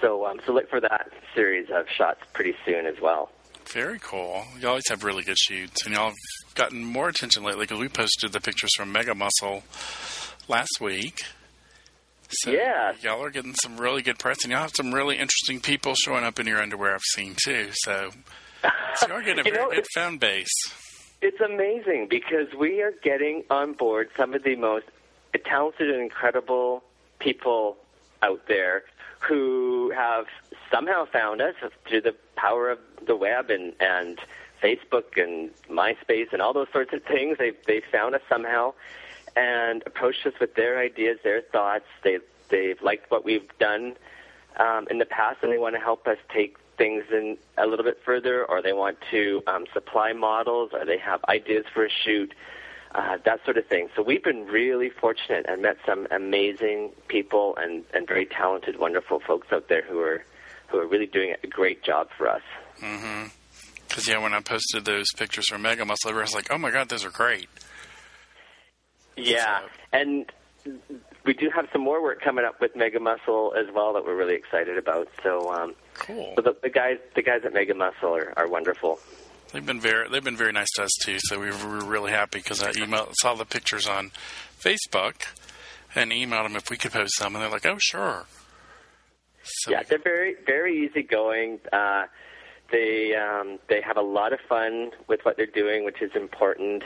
So, 0.00 0.24
um, 0.26 0.40
so 0.46 0.52
look 0.52 0.70
for 0.70 0.80
that 0.80 1.10
series 1.34 1.68
of 1.70 1.86
shots 1.88 2.20
pretty 2.32 2.54
soon 2.64 2.86
as 2.86 3.00
well. 3.02 3.30
Very 3.66 3.98
cool. 3.98 4.44
You 4.58 4.68
always 4.68 4.88
have 4.88 5.04
really 5.04 5.22
good 5.22 5.38
shoots, 5.38 5.84
and 5.84 5.94
y'all 5.94 6.08
have 6.08 6.54
gotten 6.54 6.84
more 6.84 7.08
attention 7.08 7.42
lately 7.42 7.64
because 7.64 7.80
we 7.80 7.88
posted 7.88 8.32
the 8.32 8.40
pictures 8.40 8.70
from 8.76 8.92
Mega 8.92 9.14
Muscle 9.14 9.62
last 10.52 10.80
week. 10.80 11.22
So 12.28 12.50
Yeah. 12.50 12.92
y'all 13.00 13.22
are 13.24 13.30
getting 13.30 13.54
some 13.62 13.78
really 13.78 14.02
good 14.02 14.18
press, 14.18 14.44
and 14.44 14.52
y'all 14.52 14.62
have 14.62 14.72
some 14.76 14.92
really 14.94 15.16
interesting 15.16 15.60
people 15.60 15.94
showing 15.94 16.24
up 16.24 16.38
in 16.38 16.46
your 16.46 16.60
underwear. 16.62 16.94
I've 16.94 17.00
seen 17.14 17.34
too. 17.42 17.68
So, 17.72 18.10
so 18.96 19.08
you're 19.08 19.22
getting 19.22 19.40
a 19.40 19.42
You 19.48 19.52
very 19.52 19.64
know, 19.64 19.70
good 19.74 19.86
fan 19.94 20.18
base. 20.18 20.48
It's 21.22 21.40
amazing 21.40 22.08
because 22.10 22.48
we 22.58 22.82
are 22.82 22.92
getting 23.02 23.44
on 23.50 23.72
board 23.74 24.10
some 24.16 24.34
of 24.34 24.42
the 24.44 24.56
most 24.56 24.86
talented 25.44 25.90
and 25.90 26.02
incredible 26.02 26.82
people 27.18 27.76
out 28.22 28.46
there 28.48 28.82
who 29.20 29.90
have 29.94 30.26
somehow 30.70 31.04
found 31.06 31.40
us 31.40 31.54
through 31.88 32.00
the 32.02 32.14
power 32.36 32.70
of 32.70 32.78
the 33.06 33.16
web 33.16 33.50
and 33.50 33.72
and 33.80 34.18
Facebook 34.62 35.16
and 35.16 35.50
MySpace 35.70 36.32
and 36.32 36.40
all 36.42 36.52
those 36.52 36.68
sorts 36.72 36.92
of 36.92 37.02
things. 37.04 37.38
They 37.38 37.52
they 37.66 37.80
found 37.92 38.14
us 38.14 38.22
somehow 38.28 38.74
and 39.36 39.82
approached 39.86 40.26
us 40.26 40.34
with 40.40 40.54
their 40.54 40.78
ideas, 40.78 41.18
their 41.24 41.42
thoughts. 41.42 41.86
They 42.02 42.18
they've 42.50 42.80
liked 42.82 43.10
what 43.10 43.24
we've 43.24 43.48
done 43.58 43.96
um, 44.56 44.86
in 44.90 44.98
the 44.98 45.06
past, 45.06 45.38
and 45.42 45.52
they 45.52 45.58
want 45.58 45.74
to 45.74 45.80
help 45.80 46.06
us 46.06 46.18
take 46.32 46.56
things 46.76 47.04
in 47.10 47.38
a 47.58 47.66
little 47.66 47.84
bit 47.84 48.00
further, 48.04 48.44
or 48.44 48.62
they 48.62 48.72
want 48.72 48.98
to 49.10 49.42
um, 49.46 49.66
supply 49.72 50.12
models, 50.12 50.70
or 50.72 50.84
they 50.84 50.98
have 50.98 51.24
ideas 51.28 51.64
for 51.72 51.84
a 51.84 51.90
shoot. 51.90 52.34
Uh, 52.94 53.16
that 53.24 53.42
sort 53.44 53.56
of 53.56 53.66
thing. 53.66 53.88
So 53.96 54.02
we've 54.02 54.22
been 54.22 54.44
really 54.44 54.90
fortunate 54.90 55.46
and 55.48 55.62
met 55.62 55.78
some 55.86 56.06
amazing 56.10 56.90
people 57.08 57.56
and, 57.56 57.84
and 57.94 58.06
very 58.06 58.26
talented, 58.26 58.78
wonderful 58.78 59.18
folks 59.18 59.46
out 59.50 59.68
there 59.68 59.80
who 59.80 59.98
are 60.00 60.22
who 60.68 60.78
are 60.78 60.86
really 60.86 61.06
doing 61.06 61.34
a 61.42 61.46
great 61.46 61.82
job 61.82 62.08
for 62.18 62.28
us. 62.28 62.42
Mm-hmm. 62.80 63.28
Because 63.88 64.08
yeah, 64.08 64.18
when 64.18 64.34
I 64.34 64.40
posted 64.40 64.84
those 64.84 65.06
pictures 65.16 65.48
from 65.48 65.62
Mega 65.62 65.86
Muscle, 65.86 66.10
I 66.10 66.20
was 66.20 66.34
like, 66.34 66.48
"Oh 66.50 66.58
my 66.58 66.70
god, 66.70 66.90
those 66.90 67.04
are 67.04 67.10
great." 67.10 67.48
Yeah, 69.16 69.60
so. 69.60 69.66
and 69.92 70.32
we 71.24 71.34
do 71.34 71.50
have 71.54 71.66
some 71.72 71.82
more 71.82 72.02
work 72.02 72.20
coming 72.20 72.44
up 72.44 72.60
with 72.60 72.74
Mega 72.76 73.00
Muscle 73.00 73.54
as 73.56 73.72
well 73.74 73.92
that 73.94 74.04
we're 74.04 74.16
really 74.16 74.34
excited 74.34 74.78
about. 74.78 75.08
So, 75.22 75.52
um, 75.52 75.74
cool. 75.94 76.32
So 76.36 76.42
the, 76.42 76.56
the 76.62 76.70
guys, 76.70 76.98
the 77.14 77.22
guys 77.22 77.42
at 77.44 77.52
Mega 77.52 77.74
Muscle 77.74 78.14
are, 78.14 78.32
are 78.36 78.48
wonderful. 78.48 78.98
They've 79.52 79.64
been 79.64 79.80
very 79.80 80.08
they've 80.08 80.24
been 80.24 80.36
very 80.36 80.52
nice 80.52 80.70
to 80.76 80.84
us 80.84 80.90
too. 81.02 81.18
So 81.20 81.38
we 81.38 81.50
were 81.50 81.84
really 81.84 82.10
happy 82.10 82.38
because 82.38 82.62
I 82.62 82.72
emailed 82.72 83.12
saw 83.20 83.34
the 83.34 83.44
pictures 83.44 83.86
on 83.86 84.10
Facebook 84.58 85.26
and 85.94 86.10
emailed 86.10 86.44
them 86.44 86.56
if 86.56 86.70
we 86.70 86.78
could 86.78 86.92
post 86.92 87.18
some, 87.18 87.34
and 87.34 87.42
they're 87.42 87.50
like, 87.50 87.66
"Oh, 87.66 87.76
sure." 87.78 88.24
So 89.42 89.70
yeah, 89.70 89.82
they're 89.82 89.98
very 89.98 90.36
very 90.46 90.86
easygoing. 90.86 91.60
Uh, 91.70 92.06
they 92.70 93.14
um, 93.14 93.58
they 93.68 93.82
have 93.82 93.98
a 93.98 94.02
lot 94.02 94.32
of 94.32 94.40
fun 94.48 94.92
with 95.06 95.20
what 95.24 95.36
they're 95.36 95.44
doing, 95.44 95.84
which 95.84 96.00
is 96.00 96.12
important. 96.14 96.84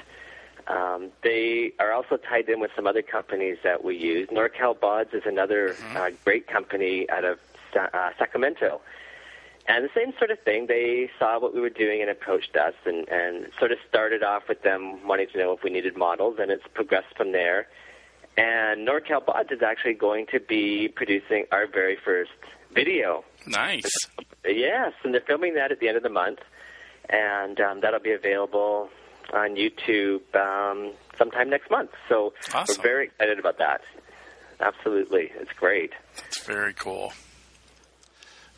Um, 0.68 1.10
they 1.22 1.72
are 1.78 1.92
also 1.92 2.16
tied 2.16 2.48
in 2.48 2.60
with 2.60 2.70
some 2.74 2.86
other 2.86 3.02
companies 3.02 3.58
that 3.62 3.84
we 3.84 3.96
use. 3.96 4.28
NorCal 4.28 4.76
Bods 4.76 5.14
is 5.14 5.22
another 5.24 5.74
mm-hmm. 5.74 5.96
uh, 5.96 6.10
great 6.24 6.48
company 6.48 7.08
out 7.10 7.24
of 7.24 7.38
uh, 7.78 8.10
Sacramento. 8.18 8.80
And 9.68 9.84
the 9.84 9.90
same 9.94 10.12
sort 10.18 10.30
of 10.30 10.38
thing, 10.40 10.66
they 10.66 11.10
saw 11.18 11.40
what 11.40 11.54
we 11.54 11.60
were 11.60 11.70
doing 11.70 12.00
and 12.00 12.08
approached 12.08 12.56
us 12.56 12.74
and, 12.84 13.08
and 13.08 13.48
sort 13.58 13.72
of 13.72 13.78
started 13.88 14.22
off 14.22 14.44
with 14.48 14.62
them 14.62 15.06
wanting 15.06 15.26
to 15.32 15.38
know 15.38 15.52
if 15.52 15.62
we 15.64 15.70
needed 15.70 15.96
models, 15.96 16.36
and 16.38 16.50
it's 16.50 16.66
progressed 16.72 17.16
from 17.16 17.32
there. 17.32 17.66
And 18.36 18.86
NorCal 18.86 19.24
Bods 19.24 19.50
is 19.50 19.62
actually 19.62 19.94
going 19.94 20.26
to 20.32 20.38
be 20.38 20.88
producing 20.88 21.46
our 21.50 21.66
very 21.66 21.96
first 21.96 22.30
video. 22.72 23.24
Nice. 23.46 23.90
Yes, 24.44 24.92
and 25.02 25.12
they're 25.12 25.20
filming 25.20 25.54
that 25.54 25.72
at 25.72 25.80
the 25.80 25.88
end 25.88 25.96
of 25.96 26.02
the 26.02 26.10
month, 26.10 26.40
and 27.08 27.58
um, 27.60 27.80
that'll 27.80 27.98
be 27.98 28.12
available 28.12 28.88
on 29.32 29.56
YouTube 29.56 30.22
um, 30.34 30.92
sometime 31.18 31.50
next 31.50 31.70
month. 31.70 31.90
So 32.08 32.32
awesome. 32.54 32.76
we're 32.78 32.82
very 32.82 33.06
excited 33.06 33.38
about 33.38 33.58
that. 33.58 33.82
Absolutely, 34.60 35.32
it's 35.34 35.52
great. 35.52 35.92
That's 36.16 36.42
very 36.44 36.72
cool. 36.72 37.12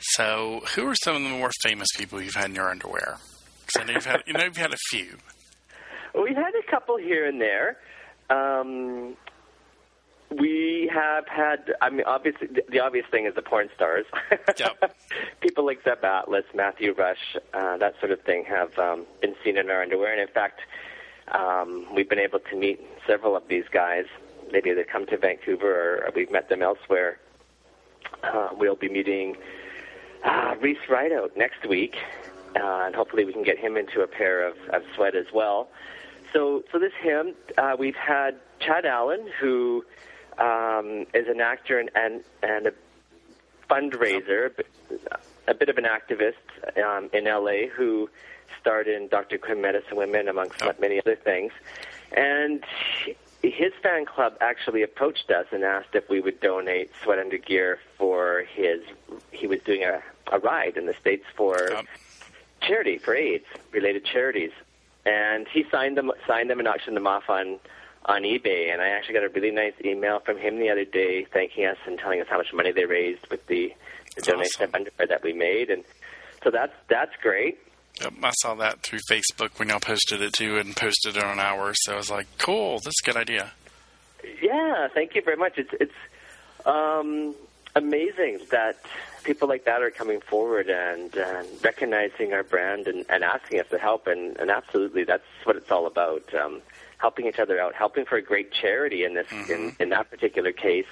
So, 0.00 0.62
who 0.74 0.86
are 0.86 0.94
some 0.94 1.16
of 1.16 1.22
the 1.22 1.28
more 1.28 1.50
famous 1.62 1.88
people 1.96 2.22
you've 2.22 2.36
had 2.36 2.46
in 2.46 2.54
your 2.54 2.70
underwear? 2.70 3.18
Because 3.66 3.82
I 3.82 3.84
know 3.84 3.92
you've 3.94 4.06
had, 4.06 4.22
you 4.26 4.32
know, 4.32 4.44
you've 4.44 4.56
had 4.56 4.72
a 4.72 4.78
few. 4.90 5.16
We've 6.14 6.36
had 6.36 6.52
a 6.54 6.70
couple 6.70 6.96
here 6.98 7.26
and 7.26 7.40
there. 7.40 7.78
Um, 8.30 9.16
we 10.30 10.90
have 10.92 11.26
had, 11.26 11.74
I 11.80 11.90
mean, 11.90 12.04
obviously, 12.06 12.48
the 12.68 12.80
obvious 12.80 13.06
thing 13.10 13.26
is 13.26 13.34
the 13.34 13.42
porn 13.42 13.68
stars. 13.74 14.06
Yep. 14.58 14.96
People 15.40 15.64
like 15.64 15.82
Zeb 15.84 16.04
Atlas, 16.04 16.44
Matthew 16.54 16.92
Rush, 16.92 17.36
uh, 17.54 17.76
that 17.76 17.94
sort 18.00 18.10
of 18.10 18.20
thing 18.22 18.44
have 18.44 18.76
um, 18.78 19.06
been 19.20 19.34
seen 19.44 19.56
in 19.56 19.70
our 19.70 19.82
underwear. 19.82 20.12
And 20.12 20.20
in 20.20 20.28
fact, 20.28 20.60
um, 21.32 21.86
we've 21.94 22.08
been 22.08 22.18
able 22.18 22.40
to 22.40 22.56
meet 22.56 22.80
several 23.06 23.36
of 23.36 23.46
these 23.48 23.64
guys. 23.70 24.06
Maybe 24.50 24.72
they 24.72 24.84
come 24.84 25.06
to 25.06 25.16
Vancouver 25.16 26.04
or 26.04 26.10
we've 26.14 26.30
met 26.30 26.48
them 26.48 26.62
elsewhere. 26.62 27.20
Uh, 28.22 28.48
we'll 28.52 28.76
be 28.76 28.88
meeting 28.88 29.36
uh, 30.24 30.54
Reese 30.60 30.88
Rideout 30.88 31.36
next 31.36 31.66
week, 31.68 31.96
uh, 32.56 32.82
and 32.86 32.94
hopefully 32.94 33.24
we 33.24 33.32
can 33.32 33.44
get 33.44 33.58
him 33.58 33.76
into 33.76 34.00
a 34.00 34.06
pair 34.06 34.46
of, 34.46 34.56
of 34.72 34.82
sweat 34.94 35.14
as 35.14 35.26
well. 35.32 35.68
So, 36.32 36.64
so 36.72 36.78
this 36.78 36.92
him, 37.00 37.34
uh, 37.56 37.76
we've 37.78 37.94
had 37.94 38.36
Chad 38.60 38.84
Allen, 38.84 39.30
who 39.40 39.84
um, 40.38 41.06
is 41.14 41.28
an 41.28 41.40
actor 41.40 41.78
and, 41.78 41.90
and, 41.94 42.22
and 42.42 42.66
a 42.68 42.72
fundraiser, 43.68 44.50
a 45.46 45.54
bit 45.54 45.68
of 45.68 45.78
an 45.78 45.84
activist 45.84 46.34
um, 46.82 47.10
in 47.12 47.24
LA 47.24 47.68
who 47.74 48.08
starred 48.60 48.88
in 48.88 49.08
Dr. 49.08 49.38
Quinn 49.38 49.60
Medicine 49.60 49.96
Women, 49.96 50.28
amongst 50.28 50.62
many 50.80 50.98
other 50.98 51.16
things. 51.16 51.52
And 52.12 52.64
his 53.42 53.72
fan 53.82 54.04
club 54.04 54.36
actually 54.40 54.82
approached 54.82 55.30
us 55.30 55.46
and 55.52 55.62
asked 55.62 55.94
if 55.94 56.08
we 56.08 56.20
would 56.20 56.40
donate 56.40 56.90
sweat 57.02 57.18
under 57.18 57.38
gear 57.38 57.78
for 57.96 58.44
his. 58.52 58.80
He 59.30 59.46
was 59.46 59.60
doing 59.60 59.84
a, 59.84 60.02
a 60.32 60.38
ride 60.38 60.76
in 60.76 60.86
the 60.86 60.94
states 61.00 61.24
for 61.36 61.72
um. 61.74 61.86
charity 62.60 62.98
for 62.98 63.14
AIDS 63.14 63.46
related 63.70 64.04
charities, 64.04 64.50
and 65.06 65.46
he 65.48 65.64
signed 65.70 65.96
them 65.96 66.10
signed 66.26 66.50
them 66.50 66.58
and 66.58 66.66
auctioned 66.66 66.96
them 66.96 67.06
off 67.06 67.28
on 67.28 67.58
on 68.06 68.22
eBay. 68.22 68.72
And 68.72 68.80
I 68.80 68.88
actually 68.88 69.14
got 69.14 69.24
a 69.24 69.28
really 69.28 69.50
nice 69.50 69.74
email 69.84 70.20
from 70.20 70.38
him 70.38 70.58
the 70.58 70.70
other 70.70 70.84
day 70.84 71.24
thanking 71.32 71.66
us 71.66 71.76
and 71.86 71.98
telling 71.98 72.20
us 72.20 72.26
how 72.28 72.38
much 72.38 72.52
money 72.52 72.72
they 72.72 72.84
raised 72.84 73.26
with 73.30 73.46
the, 73.46 73.72
the 74.16 74.22
donation 74.22 74.62
awesome. 74.62 74.64
of 74.64 74.74
underwear 74.74 75.06
that 75.08 75.22
we 75.22 75.32
made, 75.32 75.70
and 75.70 75.84
so 76.42 76.50
that's 76.50 76.72
that's 76.88 77.12
great. 77.22 77.58
Yep, 78.00 78.14
I 78.22 78.30
saw 78.30 78.54
that 78.56 78.82
through 78.82 79.00
Facebook 79.10 79.58
when 79.58 79.68
y'all 79.68 79.80
posted 79.80 80.22
it 80.22 80.32
too, 80.32 80.56
and 80.58 80.76
posted 80.76 81.16
it 81.16 81.22
on 81.22 81.40
ours. 81.40 81.76
So 81.80 81.94
I 81.94 81.96
was 81.96 82.10
like, 82.10 82.26
"Cool, 82.38 82.78
that's 82.78 83.00
a 83.02 83.06
good 83.06 83.16
idea." 83.16 83.52
Yeah, 84.40 84.88
thank 84.94 85.14
you 85.14 85.22
very 85.22 85.36
much. 85.36 85.58
It's 85.58 85.70
it's 85.80 85.92
um, 86.64 87.34
amazing 87.74 88.40
that 88.50 88.76
people 89.24 89.48
like 89.48 89.64
that 89.64 89.82
are 89.82 89.90
coming 89.90 90.20
forward 90.20 90.68
and, 90.70 91.14
and 91.14 91.48
recognizing 91.62 92.32
our 92.32 92.42
brand 92.42 92.86
and, 92.86 93.04
and 93.08 93.24
asking 93.24 93.60
us 93.60 93.66
to 93.70 93.78
help. 93.78 94.06
And, 94.06 94.36
and 94.38 94.50
absolutely, 94.50 95.04
that's 95.04 95.26
what 95.44 95.56
it's 95.56 95.70
all 95.70 95.86
about: 95.86 96.32
um, 96.34 96.60
helping 96.98 97.26
each 97.26 97.38
other 97.38 97.60
out, 97.60 97.74
helping 97.74 98.04
for 98.04 98.16
a 98.16 98.22
great 98.22 98.52
charity 98.52 99.04
in 99.04 99.14
this 99.14 99.26
mm-hmm. 99.28 99.52
in, 99.52 99.76
in 99.80 99.88
that 99.90 100.10
particular 100.10 100.52
case. 100.52 100.86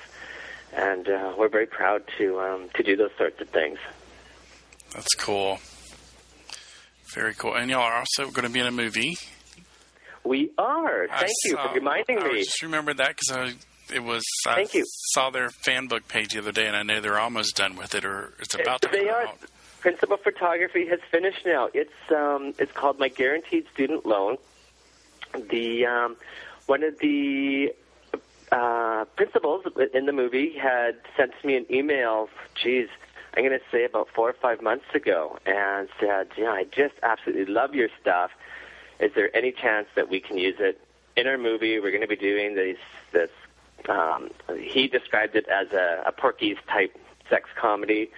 And 0.72 1.08
uh, 1.08 1.34
we're 1.38 1.48
very 1.48 1.66
proud 1.66 2.02
to 2.18 2.40
um, 2.40 2.68
to 2.74 2.82
do 2.82 2.96
those 2.96 3.12
sorts 3.16 3.40
of 3.40 3.48
things. 3.50 3.78
That's 4.94 5.14
cool. 5.14 5.58
Very 7.14 7.34
cool. 7.34 7.54
And 7.54 7.70
y'all 7.70 7.82
are 7.82 7.98
also 7.98 8.30
going 8.30 8.46
to 8.46 8.50
be 8.52 8.60
in 8.60 8.66
a 8.66 8.72
movie. 8.72 9.16
We 10.24 10.50
are. 10.58 11.06
Thank 11.08 11.22
I 11.22 11.26
you 11.44 11.50
saw, 11.52 11.68
for 11.68 11.74
reminding 11.74 12.16
me. 12.16 12.24
I 12.24 12.38
just 12.38 12.62
remembered 12.62 12.96
that 12.96 13.14
because 13.16 13.54
it 13.94 14.02
was. 14.02 14.24
Thank 14.44 14.74
I 14.74 14.78
you. 14.78 14.84
Saw 14.86 15.30
their 15.30 15.48
fan 15.64 15.86
book 15.86 16.08
page 16.08 16.32
the 16.32 16.40
other 16.40 16.52
day, 16.52 16.66
and 16.66 16.76
I 16.76 16.82
know 16.82 17.00
they're 17.00 17.18
almost 17.18 17.56
done 17.56 17.76
with 17.76 17.94
it, 17.94 18.04
or 18.04 18.32
it's 18.40 18.54
about 18.54 18.82
to. 18.82 18.88
They 18.90 19.04
come 19.04 19.08
are. 19.08 19.26
Out. 19.26 19.38
Principal 19.80 20.16
photography 20.16 20.88
has 20.88 20.98
finished 21.12 21.46
now. 21.46 21.68
It's 21.72 21.92
um, 22.10 22.54
it's 22.58 22.72
called 22.72 22.98
my 22.98 23.08
guaranteed 23.08 23.66
student 23.72 24.04
loan. 24.04 24.36
The 25.50 25.86
um, 25.86 26.16
one 26.66 26.82
of 26.82 26.98
the 26.98 27.74
uh, 28.52 29.04
principals 29.16 29.64
in 29.92 30.06
the 30.06 30.12
movie 30.12 30.56
had 30.56 30.96
sent 31.16 31.32
me 31.44 31.56
an 31.56 31.66
email. 31.70 32.28
Geez, 32.54 32.88
I'm 33.34 33.44
going 33.44 33.58
to 33.58 33.64
say 33.70 33.84
about 33.84 34.08
four 34.14 34.30
or 34.30 34.34
five 34.34 34.62
months 34.62 34.86
ago 34.94 35.38
and 35.44 35.88
said, 36.00 36.28
you 36.36 36.44
know, 36.44 36.52
I 36.52 36.64
just 36.64 36.94
absolutely 37.02 37.52
love 37.52 37.74
your 37.74 37.88
stuff. 38.00 38.30
Is 38.98 39.12
there 39.14 39.34
any 39.36 39.52
chance 39.52 39.88
that 39.94 40.08
we 40.08 40.20
can 40.20 40.38
use 40.38 40.56
it 40.58 40.80
in 41.16 41.26
our 41.26 41.36
movie? 41.36 41.78
We're 41.78 41.90
going 41.90 42.02
to 42.02 42.08
be 42.08 42.16
doing 42.16 42.54
this, 42.54 42.78
this 43.12 43.30
um, 43.88 44.30
he 44.58 44.88
described 44.88 45.36
it 45.36 45.46
as 45.48 45.72
a, 45.72 46.04
a 46.06 46.12
Porky's 46.12 46.56
type 46.68 46.96
sex 47.28 47.50
comedy. 47.56 48.10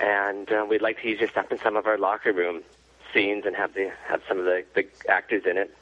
And 0.00 0.50
uh, 0.50 0.66
we'd 0.68 0.82
like 0.82 1.00
to 1.02 1.08
use 1.08 1.20
your 1.20 1.28
stuff 1.28 1.52
in 1.52 1.58
some 1.58 1.76
of 1.76 1.86
our 1.86 1.98
locker 1.98 2.32
room 2.32 2.62
scenes 3.12 3.44
and 3.46 3.54
have 3.54 3.74
the 3.74 3.92
have 4.08 4.22
some 4.26 4.38
of 4.38 4.44
the, 4.44 4.64
the 4.74 4.86
actors 5.08 5.44
in 5.48 5.58
it. 5.58 5.74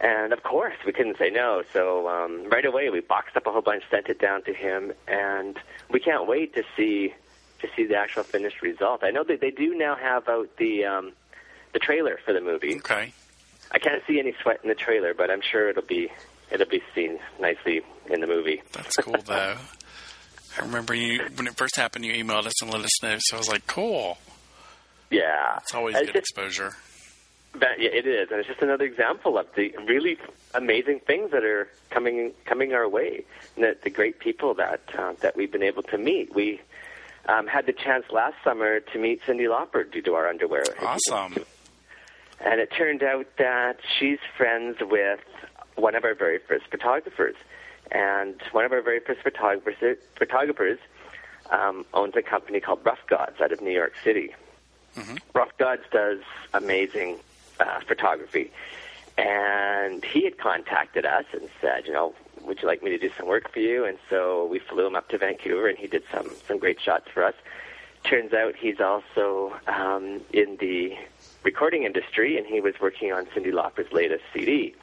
And 0.00 0.32
of 0.32 0.42
course, 0.42 0.76
we 0.86 0.92
couldn't 0.92 1.18
say 1.18 1.28
no. 1.28 1.62
So 1.72 2.08
um, 2.08 2.48
right 2.48 2.64
away, 2.64 2.88
we 2.88 3.00
boxed 3.00 3.36
up 3.36 3.46
a 3.46 3.52
whole 3.52 3.60
bunch, 3.60 3.84
sent 3.90 4.08
it 4.08 4.18
down 4.18 4.42
to 4.44 4.54
him, 4.54 4.92
and 5.06 5.58
we 5.90 6.00
can't 6.00 6.26
wait 6.26 6.54
to 6.54 6.62
see 6.76 7.14
to 7.60 7.68
see 7.76 7.84
the 7.84 7.96
actual 7.96 8.22
finished 8.22 8.62
result. 8.62 9.04
I 9.04 9.10
know 9.10 9.24
that 9.24 9.42
they 9.42 9.50
do 9.50 9.74
now 9.76 9.94
have 9.94 10.26
out 10.28 10.56
the 10.56 10.86
um, 10.86 11.12
the 11.72 11.78
trailer 11.78 12.18
for 12.24 12.32
the 12.32 12.40
movie. 12.40 12.76
Okay. 12.76 13.12
I 13.70 13.78
can't 13.78 14.02
see 14.06 14.18
any 14.18 14.34
sweat 14.42 14.60
in 14.62 14.68
the 14.68 14.74
trailer, 14.74 15.14
but 15.14 15.30
I'm 15.30 15.42
sure 15.42 15.68
it'll 15.68 15.82
be 15.82 16.10
it'll 16.50 16.68
be 16.68 16.82
seen 16.94 17.18
nicely 17.38 17.82
in 18.06 18.20
the 18.20 18.26
movie. 18.26 18.62
That's 18.72 18.96
cool, 18.96 19.16
though. 19.24 19.56
I 20.58 20.64
remember 20.64 20.94
you 20.94 21.20
when 21.36 21.46
it 21.46 21.56
first 21.56 21.76
happened. 21.76 22.04
You 22.04 22.12
emailed 22.12 22.46
us 22.46 22.60
and 22.62 22.72
let 22.72 22.82
us 22.82 23.02
know, 23.02 23.16
so 23.20 23.36
I 23.36 23.38
was 23.38 23.48
like, 23.48 23.66
"Cool." 23.66 24.18
Yeah, 25.10 25.58
it's 25.58 25.74
always 25.74 25.96
it's 25.96 26.06
good 26.06 26.14
just, 26.14 26.30
exposure. 26.30 26.74
That, 27.54 27.80
yeah, 27.80 27.90
it 27.90 28.06
is, 28.06 28.30
and 28.30 28.38
it's 28.38 28.48
just 28.48 28.62
another 28.62 28.84
example 28.84 29.36
of 29.36 29.46
the 29.56 29.74
really 29.84 30.18
amazing 30.54 31.00
things 31.00 31.32
that 31.32 31.44
are 31.44 31.68
coming 31.90 32.32
coming 32.44 32.72
our 32.74 32.88
way, 32.88 33.24
and 33.56 33.64
that 33.64 33.82
the 33.82 33.90
great 33.90 34.20
people 34.20 34.54
that 34.54 34.80
uh, 34.96 35.14
that 35.20 35.36
we've 35.36 35.50
been 35.50 35.64
able 35.64 35.82
to 35.84 35.98
meet. 35.98 36.32
We 36.34 36.60
um, 37.26 37.48
had 37.48 37.66
the 37.66 37.72
chance 37.72 38.04
last 38.10 38.36
summer 38.44 38.80
to 38.80 38.98
meet 38.98 39.22
Cyndi 39.22 39.48
Lauper 39.48 39.90
due 39.90 40.02
to 40.02 40.14
our 40.14 40.28
underwear. 40.28 40.64
Awesome. 40.80 41.44
And 42.40 42.60
it 42.60 42.70
turned 42.76 43.02
out 43.02 43.26
that 43.38 43.78
she's 43.98 44.18
friends 44.36 44.78
with 44.80 45.20
one 45.74 45.94
of 45.94 46.04
our 46.04 46.14
very 46.14 46.38
first 46.38 46.66
photographers. 46.70 47.36
And 47.90 48.40
one 48.52 48.64
of 48.64 48.72
our 48.72 48.82
very 48.82 49.00
first 49.00 49.20
photographers, 49.22 49.98
photographers 50.16 50.78
um, 51.50 51.84
owns 51.92 52.14
a 52.16 52.22
company 52.22 52.60
called 52.60 52.80
Rough 52.84 53.04
Gods 53.08 53.40
out 53.40 53.52
of 53.52 53.60
New 53.60 53.72
York 53.72 53.94
City. 54.02 54.34
Mm-hmm. 54.96 55.16
Rough 55.34 55.56
Gods 55.58 55.82
does 55.92 56.20
amazing 56.54 57.18
uh, 57.60 57.80
photography. 57.86 58.50
And 59.18 60.04
he 60.04 60.24
had 60.24 60.38
contacted 60.38 61.04
us 61.04 61.24
and 61.32 61.48
said, 61.60 61.86
you 61.86 61.92
know, 61.92 62.14
would 62.42 62.62
you 62.62 62.66
like 62.68 62.82
me 62.82 62.90
to 62.90 62.98
do 62.98 63.10
some 63.18 63.26
work 63.26 63.52
for 63.52 63.58
you? 63.60 63.84
And 63.84 63.98
so 64.08 64.46
we 64.46 64.58
flew 64.58 64.86
him 64.86 64.96
up 64.96 65.08
to 65.10 65.18
Vancouver, 65.18 65.68
and 65.68 65.76
he 65.78 65.86
did 65.86 66.02
some 66.12 66.30
some 66.48 66.58
great 66.58 66.80
shots 66.80 67.06
for 67.12 67.22
us. 67.24 67.34
Turns 68.04 68.32
out 68.32 68.54
he's 68.56 68.80
also 68.80 69.54
um, 69.66 70.22
in 70.32 70.56
the 70.58 70.96
recording 71.42 71.82
industry, 71.82 72.38
and 72.38 72.46
he 72.46 72.60
was 72.62 72.74
working 72.80 73.12
on 73.12 73.26
Cyndi 73.26 73.52
Lauper's 73.52 73.92
latest 73.92 74.24
CD, 74.32 74.74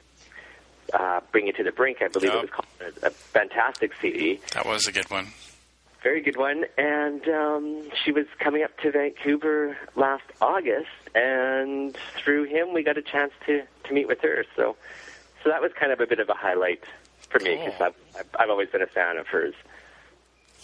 uh, 0.94 1.22
"Bring 1.32 1.48
It 1.48 1.56
to 1.58 1.64
the 1.64 1.72
Brink." 1.72 2.04
I 2.04 2.10
believe 2.10 2.32
Yep. 2.32 2.36
it 2.36 2.42
was 2.42 2.52
called 2.52 2.94
a, 3.02 3.08
a 3.08 3.10
fantastic 3.10 3.92
CD 4.00 4.40
That 4.54 4.68
was 4.68 4.86
a 4.86 4.92
good 4.92 5.10
one. 5.10 5.30
Very 6.04 6.22
good 6.22 6.38
one. 6.38 6.66
And 6.78 7.28
um, 7.28 7.90
she 8.04 8.12
was 8.12 8.26
coming 8.40 8.64
up 8.64 8.78
to 8.80 8.92
Vancouver 8.92 9.78
last 9.96 10.24
August, 10.42 10.88
and 11.16 11.96
through 12.24 12.46
him, 12.46 12.74
we 12.74 12.84
got 12.84 12.98
a 12.98 13.02
chance 13.02 13.34
to 13.46 13.64
to 13.86 13.94
meet 13.94 14.08
with 14.08 14.22
her. 14.22 14.46
So, 14.56 14.76
so 15.44 15.50
that 15.50 15.62
was 15.62 15.72
kind 15.80 15.92
of 15.92 16.00
a 16.00 16.08
bit 16.08 16.20
of 16.20 16.30
a 16.30 16.34
highlight 16.34 16.84
for 17.30 17.40
me 17.40 17.56
because 17.58 17.74
Cool. 17.78 17.88
I've, 17.88 17.96
I've 18.20 18.30
I've 18.42 18.50
always 18.50 18.70
been 18.70 18.82
a 18.82 18.88
fan 18.88 19.18
of 19.18 19.28
hers. 19.28 19.54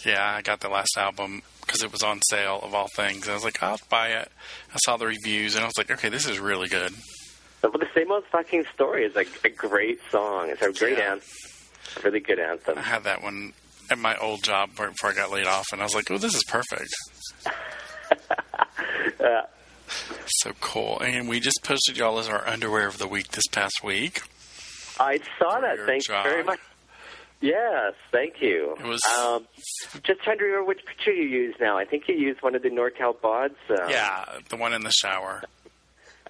Yeah, 0.06 0.36
I 0.38 0.42
got 0.42 0.60
the 0.60 0.70
last 0.70 0.98
album 0.98 1.44
because 1.62 1.82
it 1.84 1.92
was 1.92 2.04
on 2.04 2.20
sale 2.30 2.60
of 2.62 2.74
all 2.74 2.88
things. 2.96 3.30
I 3.30 3.34
was 3.34 3.44
like, 3.44 3.62
I'll 3.63 3.80
buy 3.90 4.10
it. 4.10 4.30
I 4.74 4.78
saw 4.84 4.98
the 4.98 5.06
reviews 5.06 5.56
and 5.56 5.63
I 5.63 5.68
was 5.68 5.78
like, 5.78 5.90
okay, 5.92 6.10
this 6.10 6.28
is 6.28 6.40
really 6.40 6.68
good. 6.68 6.92
But 7.62 7.72
the 7.80 7.88
same 7.96 8.12
old 8.12 8.25
fucking 8.30 8.66
story 8.74 9.06
is 9.06 9.16
like 9.16 9.30
a 9.46 9.50
great 9.50 10.00
song. 10.12 10.50
It's 10.50 10.62
a 10.62 10.74
great 10.74 10.98
Yeah. 10.98 11.12
anthem, 11.13 11.30
a 11.98 12.02
really 12.02 12.20
good 12.20 12.40
anthem. 12.40 12.78
I 12.78 12.82
had 12.82 13.04
that 13.06 13.24
one 13.24 13.54
at 13.94 14.00
my 14.00 14.18
old 14.18 14.44
job 14.44 14.72
before 14.76 15.12
I 15.12 15.14
got 15.14 15.32
laid 15.32 15.46
off, 15.48 15.68
and 15.72 15.80
I 15.80 15.86
was 15.86 15.96
like, 15.96 16.10
oh, 16.12 16.18
this 16.18 16.34
is 16.36 16.44
perfect. 16.44 16.90
Uh, 19.20 19.44
So 20.26 20.52
cool. 20.60 21.00
And 21.00 21.30
we 21.30 21.40
just 21.40 21.60
posted 21.64 21.98
y'all 21.98 22.20
as 22.20 22.28
our 22.28 22.46
underwear 22.48 22.88
of 22.88 22.98
the 22.98 23.08
week 23.08 23.30
this 23.30 23.46
past 23.52 23.82
week. 23.84 24.22
I 25.00 25.20
saw 25.40 25.60
that. 25.62 25.78
your 25.78 25.86
Thank 25.88 26.08
you 26.08 26.14
very 26.24 26.44
much. 26.44 26.60
Yes, 27.40 27.94
thank 28.12 28.42
you. 28.42 28.76
It 28.80 28.86
was- 28.86 29.02
um, 29.20 29.46
just 30.04 30.22
trying 30.24 30.38
to 30.40 30.44
remember 30.44 30.66
which 30.66 30.86
picture 30.86 31.12
you 31.14 31.24
used 31.24 31.60
now. 31.62 31.78
I 31.78 31.86
think 31.86 32.08
you 32.08 32.16
used 32.16 32.42
one 32.42 32.56
of 32.56 32.64
the 32.64 32.70
NorCal 32.70 33.16
Bods. 33.16 33.56
Um, 33.70 33.90
Yeah, 33.90 34.26
the 34.50 34.56
one 34.58 34.74
in 34.74 34.82
the 34.84 34.92
shower. 34.92 35.44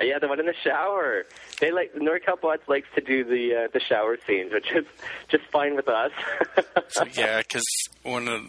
Yeah, 0.03 0.19
the 0.19 0.27
one 0.27 0.39
in 0.39 0.45
the 0.45 0.53
shower. 0.63 1.23
They 1.59 1.71
like 1.71 1.93
NorCal 1.95 2.39
Bods 2.39 2.67
likes 2.67 2.87
to 2.95 3.01
do 3.01 3.23
the 3.23 3.63
uh, 3.63 3.67
the 3.73 3.79
shower 3.79 4.17
scenes, 4.27 4.51
which 4.53 4.71
is 4.71 4.85
just 5.29 5.43
fine 5.51 5.75
with 5.75 5.87
us. 5.87 6.11
So 6.89 7.05
yeah, 7.13 7.39
because 7.39 7.65
one 8.03 8.27
of 8.27 8.43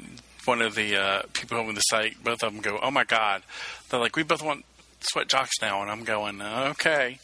one 0.45 0.61
of 0.61 0.75
the 0.75 0.97
uh, 0.97 1.23
people 1.33 1.57
over 1.57 1.73
the 1.73 1.81
site, 1.81 2.23
both 2.23 2.43
of 2.43 2.53
them 2.53 2.61
go, 2.61 2.79
"Oh 2.83 2.91
my 2.91 3.05
god!" 3.05 3.43
They're 3.89 4.01
like, 4.01 4.17
"We 4.17 4.23
both 4.23 4.43
want 4.43 4.65
sweat 5.01 5.29
jocks 5.29 5.53
now," 5.63 5.81
and 5.81 5.91
I'm 5.91 6.05
going, 6.05 6.43
"Okay." 6.43 7.19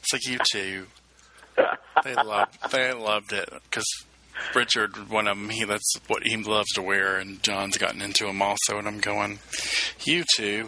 It's 0.00 0.12
like 0.12 0.26
you 0.26 0.38
two. 0.50 0.86
They 2.04 2.14
loved 2.14 2.72
they 2.72 2.92
loved 2.92 3.32
it 3.32 3.48
because 3.70 3.86
Richard, 4.54 5.08
one 5.08 5.28
of 5.28 5.38
them, 5.38 5.48
he 5.50 5.64
that's 5.64 5.94
what 6.08 6.22
he 6.24 6.36
loves 6.36 6.68
to 6.74 6.82
wear, 6.82 7.16
and 7.18 7.42
John's 7.42 7.78
gotten 7.78 8.02
into 8.02 8.26
them 8.26 8.42
also, 8.42 8.78
and 8.78 8.86
I'm 8.88 9.00
going, 9.00 9.38
"You 10.04 10.24
two." 10.36 10.66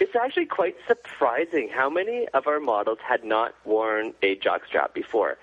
It's 0.00 0.16
actually 0.16 0.46
quite 0.46 0.76
surprising 0.86 1.68
how 1.72 1.88
many 1.90 2.26
of 2.34 2.46
our 2.46 2.60
models 2.60 2.98
had 3.06 3.24
not 3.24 3.54
worn 3.64 4.14
a 4.22 4.36
jockstrap 4.36 4.94
before, 4.94 5.38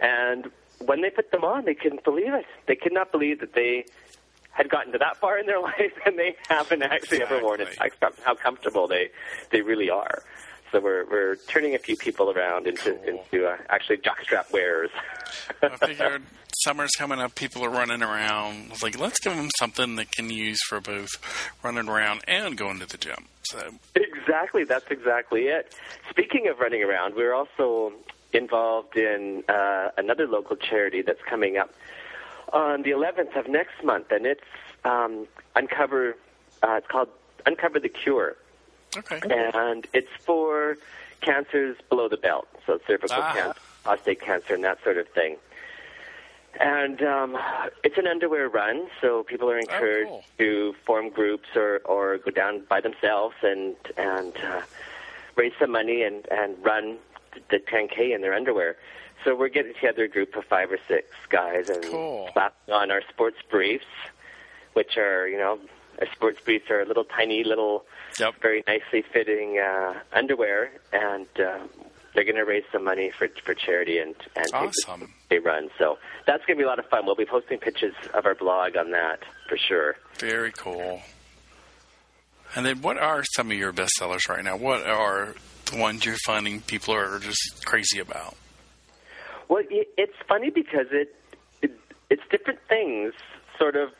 and 0.00 0.50
when 0.78 1.00
they 1.00 1.10
put 1.10 1.30
them 1.30 1.44
on, 1.44 1.64
they 1.64 1.74
couldn't 1.74 2.02
believe 2.04 2.32
it. 2.34 2.44
They 2.66 2.74
could 2.76 2.92
not 2.92 3.12
believe 3.12 3.40
that 3.40 3.54
they 3.54 3.84
had 4.50 4.68
gotten 4.68 4.92
to 4.92 4.98
that 4.98 5.16
far 5.16 5.38
in 5.38 5.46
their 5.46 5.60
life 5.72 5.92
and 6.04 6.18
they 6.18 6.36
haven't 6.48 6.82
actually 6.82 7.22
ever 7.22 7.40
worn 7.42 7.60
a 7.60 7.64
Exactly. 7.64 7.90
jockstrap. 8.00 8.22
How 8.24 8.34
comfortable 8.34 8.86
they 8.88 9.10
they 9.50 9.62
really 9.62 9.90
are. 9.90 10.22
So 10.72 10.80
we're 10.80 11.04
we're 11.08 11.36
turning 11.48 11.74
a 11.74 11.78
few 11.78 11.96
people 11.96 12.30
around 12.30 12.66
into 12.66 12.92
Cool. 12.94 13.20
into 13.32 13.46
uh, 13.46 13.56
actually 13.68 13.98
jockstrap 13.98 14.52
wearers. 14.52 14.90
I 15.62 15.68
figured 15.76 16.22
summer's 16.64 16.90
coming 16.96 17.18
up, 17.20 17.34
people 17.34 17.64
are 17.64 17.70
running 17.70 18.02
around. 18.02 18.66
I 18.68 18.70
was 18.70 18.82
like, 18.82 18.98
let's 18.98 19.18
give 19.20 19.34
them 19.36 19.48
something 19.58 19.96
that 19.96 20.10
can 20.12 20.30
use 20.30 20.58
for 20.68 20.80
both 20.80 21.08
running 21.62 21.88
around 21.88 22.22
and 22.28 22.56
going 22.56 22.78
to 22.80 22.86
the 22.86 22.98
gym. 22.98 23.26
So 23.44 23.70
Exactly, 23.94 24.64
that's 24.64 24.90
exactly 24.90 25.42
it. 25.48 25.74
Speaking 26.10 26.48
of 26.48 26.58
running 26.60 26.82
around, 26.82 27.14
we're 27.14 27.34
also 27.34 27.92
involved 28.32 28.96
in 28.96 29.44
uh, 29.48 29.90
another 29.98 30.26
local 30.26 30.56
charity 30.56 31.02
that's 31.02 31.22
coming 31.28 31.56
up 31.58 31.72
on 32.52 32.82
the 32.82 32.90
11th 32.90 33.36
of 33.36 33.48
next 33.48 33.82
month, 33.84 34.10
and 34.10 34.26
it's 34.26 34.40
um, 34.84 35.26
Uncover. 35.56 36.16
Uh, 36.62 36.74
it's 36.78 36.86
called 36.86 37.08
Uncover 37.46 37.80
the 37.80 37.88
Cure, 37.88 38.36
okay, 38.96 39.20
and 39.28 39.86
it's 39.92 40.08
for 40.20 40.76
cancers 41.20 41.76
below 41.88 42.08
the 42.08 42.16
belt, 42.16 42.46
so 42.66 42.78
cervical 42.86 43.16
Ah. 43.20 43.32
cancer, 43.32 43.60
prostate 43.84 44.20
cancer, 44.20 44.54
and 44.54 44.64
that 44.64 44.82
sort 44.84 44.98
of 44.98 45.08
thing. 45.08 45.36
And 46.60 47.02
um, 47.02 47.38
it's 47.82 47.96
an 47.96 48.06
underwear 48.06 48.48
run, 48.48 48.86
so 49.00 49.22
people 49.22 49.50
are 49.50 49.58
encouraged 49.58 50.10
cool. 50.10 50.24
to 50.38 50.74
form 50.84 51.08
groups 51.08 51.48
or, 51.56 51.80
or 51.84 52.18
go 52.18 52.30
down 52.30 52.62
by 52.68 52.80
themselves 52.80 53.34
and 53.42 53.74
and 53.96 54.36
uh, 54.36 54.60
raise 55.36 55.52
some 55.58 55.72
money 55.72 56.02
and, 56.02 56.26
and 56.30 56.56
run 56.62 56.98
the 57.50 57.58
10K 57.58 58.14
in 58.14 58.20
their 58.20 58.34
underwear. 58.34 58.76
So 59.24 59.34
we're 59.34 59.48
getting 59.48 59.74
together 59.74 60.04
a 60.04 60.08
group 60.08 60.36
of 60.36 60.44
five 60.44 60.70
or 60.70 60.78
six 60.88 61.08
guys 61.30 61.68
and 61.68 61.82
Cool. 61.84 62.28
slapping 62.32 62.74
on 62.74 62.90
our 62.90 63.02
sports 63.08 63.38
briefs, 63.50 63.86
which 64.72 64.96
are, 64.96 65.28
you 65.28 65.38
know, 65.38 65.58
our 66.00 66.06
sports 66.12 66.40
briefs 66.44 66.70
are 66.70 66.84
little 66.84 67.04
tiny 67.04 67.44
little 67.44 67.84
yep. 68.18 68.34
very 68.42 68.64
nicely 68.66 69.02
fitting 69.02 69.58
uh, 69.58 69.94
underwear, 70.12 70.72
and 70.92 71.26
uh, 71.38 71.60
they're 72.14 72.24
going 72.24 72.36
to 72.36 72.44
raise 72.44 72.64
some 72.72 72.84
money 72.84 73.10
for 73.16 73.28
for 73.44 73.54
charity 73.54 73.98
and 73.98 74.14
and 74.36 74.46
Awesome. 74.52 75.12
they 75.30 75.38
run. 75.38 75.70
So 75.78 75.98
that's 76.26 76.44
going 76.46 76.56
to 76.58 76.62
be 76.62 76.64
a 76.64 76.68
lot 76.68 76.78
of 76.78 76.86
fun. 76.86 77.06
We'll 77.06 77.14
be 77.14 77.24
posting 77.26 77.58
pictures 77.58 77.94
of 78.14 78.26
our 78.26 78.34
blog 78.34 78.76
on 78.76 78.90
that 78.92 79.20
for 79.48 79.56
sure. 79.56 79.96
Very 80.18 80.52
cool. 80.52 81.00
And 82.54 82.66
then, 82.66 82.82
what 82.82 82.98
are 82.98 83.24
some 83.34 83.50
of 83.50 83.56
your 83.56 83.72
best 83.72 83.92
sellers 83.94 84.28
right 84.28 84.44
now? 84.44 84.56
What 84.56 84.86
are 84.86 85.34
the 85.66 85.78
ones 85.78 86.04
you're 86.04 86.16
finding 86.26 86.60
people 86.60 86.94
are 86.94 87.18
just 87.18 87.64
crazy 87.64 87.98
about? 87.98 88.36
Well, 89.48 89.62
it's 89.70 90.16
funny 90.28 90.50
because 90.50 90.86
it, 90.92 91.14
it 91.62 91.72
it's 92.10 92.22
different 92.30 92.58
things. 92.68 93.14
Sort 93.58 93.76
of 93.76 93.90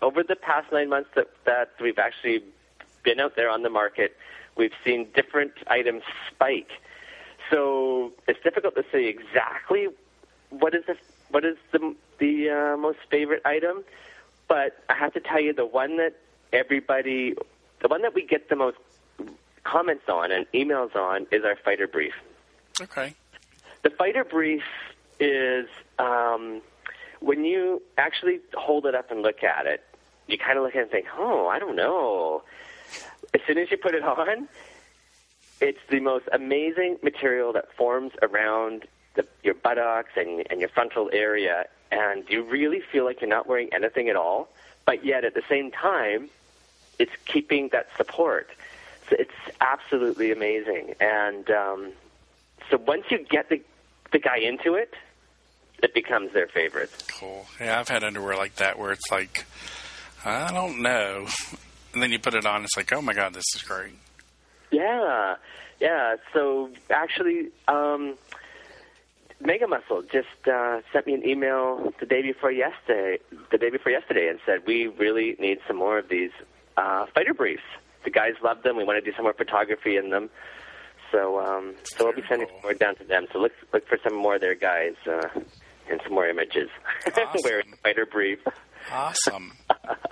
over 0.00 0.22
the 0.22 0.36
past 0.36 0.72
nine 0.72 0.88
months 0.88 1.10
that 1.16 1.28
that 1.44 1.72
we've 1.80 1.98
actually 1.98 2.42
been 3.02 3.20
out 3.20 3.36
there 3.36 3.50
on 3.50 3.62
the 3.62 3.70
market, 3.70 4.16
we've 4.56 4.72
seen 4.84 5.06
different 5.14 5.52
items 5.66 6.02
spike. 6.30 6.70
So 7.50 8.12
it's 8.26 8.42
difficult 8.42 8.74
to 8.76 8.84
say 8.92 9.06
exactly 9.06 9.88
what 10.50 10.74
is 10.74 10.84
the 10.86 10.96
what 11.30 11.44
is 11.44 11.56
the 11.72 11.94
the 12.18 12.50
uh, 12.50 12.76
most 12.76 12.98
favorite 13.10 13.42
item, 13.44 13.84
but 14.48 14.82
I 14.88 14.94
have 14.94 15.12
to 15.14 15.20
tell 15.20 15.40
you 15.40 15.52
the 15.52 15.66
one 15.66 15.96
that 15.98 16.16
everybody, 16.52 17.34
the 17.80 17.88
one 17.88 18.02
that 18.02 18.14
we 18.14 18.24
get 18.26 18.48
the 18.48 18.56
most 18.56 18.78
comments 19.64 20.04
on 20.08 20.32
and 20.32 20.46
emails 20.52 20.94
on 20.96 21.26
is 21.30 21.44
our 21.44 21.56
fighter 21.56 21.86
brief. 21.86 22.14
Okay. 22.80 23.14
The 23.82 23.90
fighter 23.90 24.24
brief 24.24 24.62
is 25.20 25.66
um, 25.98 26.62
when 27.20 27.44
you 27.44 27.82
actually 27.96 28.40
hold 28.54 28.86
it 28.86 28.94
up 28.94 29.10
and 29.10 29.22
look 29.22 29.42
at 29.42 29.66
it, 29.66 29.84
you 30.26 30.38
kind 30.38 30.58
of 30.58 30.64
look 30.64 30.74
at 30.74 30.80
it 30.80 30.82
and 30.82 30.90
think, 30.90 31.06
oh, 31.16 31.46
I 31.48 31.58
don't 31.58 31.76
know. 31.76 32.42
As 33.34 33.40
soon 33.46 33.58
as 33.58 33.70
you 33.70 33.76
put 33.76 33.94
it 33.94 34.02
on, 34.04 34.48
it's 35.60 35.80
the 35.88 36.00
most 36.00 36.28
amazing 36.32 36.98
material 37.02 37.52
that 37.52 37.72
forms 37.72 38.12
around 38.22 38.86
the, 39.14 39.26
your 39.42 39.54
buttocks 39.54 40.12
and, 40.16 40.46
and 40.50 40.60
your 40.60 40.68
frontal 40.68 41.10
area, 41.12 41.66
and 41.90 42.24
you 42.28 42.42
really 42.42 42.80
feel 42.80 43.04
like 43.04 43.20
you're 43.20 43.30
not 43.30 43.46
wearing 43.46 43.68
anything 43.72 44.08
at 44.08 44.16
all, 44.16 44.48
but 44.84 45.04
yet 45.04 45.24
at 45.24 45.34
the 45.34 45.42
same 45.48 45.70
time, 45.70 46.30
it's 46.98 47.12
keeping 47.26 47.68
that 47.72 47.88
support. 47.96 48.48
So 49.08 49.16
it's 49.18 49.30
absolutely 49.60 50.32
amazing. 50.32 50.94
And 51.00 51.50
um, 51.50 51.92
so 52.70 52.76
once 52.76 53.04
you 53.10 53.18
get 53.18 53.48
the, 53.48 53.62
the 54.12 54.18
guy 54.18 54.38
into 54.38 54.74
it, 54.74 54.94
it 55.82 55.94
becomes 55.94 56.32
their 56.32 56.48
favorite. 56.48 56.90
Cool. 57.08 57.46
Yeah, 57.60 57.78
I've 57.80 57.88
had 57.88 58.04
underwear 58.04 58.36
like 58.36 58.56
that 58.56 58.78
where 58.78 58.92
it's 58.92 59.10
like, 59.10 59.46
I 60.24 60.52
don't 60.52 60.82
know. 60.82 61.26
And 61.94 62.02
then 62.02 62.12
you 62.12 62.18
put 62.18 62.34
it 62.34 62.44
on, 62.44 62.64
it's 62.64 62.76
like, 62.76 62.92
oh 62.92 63.00
my 63.00 63.14
God, 63.14 63.32
this 63.32 63.44
is 63.54 63.62
great. 63.62 63.94
Yeah, 64.78 65.34
yeah. 65.80 66.16
So 66.32 66.70
actually, 66.88 67.48
um, 67.66 68.16
Mega 69.40 69.66
Muscle 69.66 70.02
just 70.02 70.28
uh, 70.46 70.80
sent 70.92 71.06
me 71.08 71.14
an 71.14 71.26
email 71.28 71.92
the 71.98 72.06
day 72.06 72.22
before 72.22 72.52
yesterday, 72.52 73.18
the 73.50 73.58
day 73.58 73.70
before 73.70 73.90
yesterday, 73.90 74.28
and 74.28 74.38
said 74.46 74.60
we 74.66 74.86
really 74.86 75.34
need 75.40 75.58
some 75.66 75.76
more 75.76 75.98
of 75.98 76.08
these 76.08 76.30
uh, 76.76 77.06
fighter 77.12 77.34
briefs. 77.34 77.62
The 78.04 78.10
guys 78.10 78.34
love 78.42 78.62
them. 78.62 78.76
We 78.76 78.84
want 78.84 79.02
to 79.02 79.10
do 79.10 79.14
some 79.16 79.24
more 79.24 79.32
photography 79.34 79.96
in 79.96 80.10
them. 80.10 80.30
So, 81.10 81.40
um, 81.40 81.74
so 81.82 82.04
we'll 82.04 82.14
be 82.14 82.22
sending 82.28 82.46
cool. 82.48 82.60
more 82.62 82.74
down 82.74 82.94
to 82.96 83.04
them. 83.04 83.26
So 83.32 83.40
look, 83.40 83.52
look 83.72 83.88
for 83.88 83.98
some 84.04 84.14
more 84.14 84.36
of 84.36 84.40
their 84.40 84.54
guys 84.54 84.94
uh, 85.10 85.26
and 85.90 86.00
some 86.04 86.12
more 86.12 86.28
images 86.28 86.68
Awesome. 87.06 87.40
wearing 87.42 87.74
fighter 87.82 88.06
brief. 88.06 88.38
Awesome. 88.92 89.52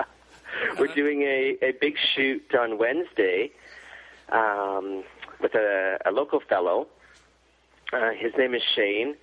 We're 0.78 0.94
doing 0.94 1.22
a, 1.22 1.56
a 1.62 1.72
big 1.80 1.96
shoot 2.14 2.52
on 2.58 2.78
Wednesday 2.78 3.52
um, 4.30 5.04
with 5.40 5.54
a, 5.54 5.98
a 6.04 6.10
local 6.10 6.40
fellow. 6.40 6.86
Uh, 7.92 8.10
his 8.10 8.32
name 8.36 8.54
is 8.54 8.62
Shane. 8.74 9.14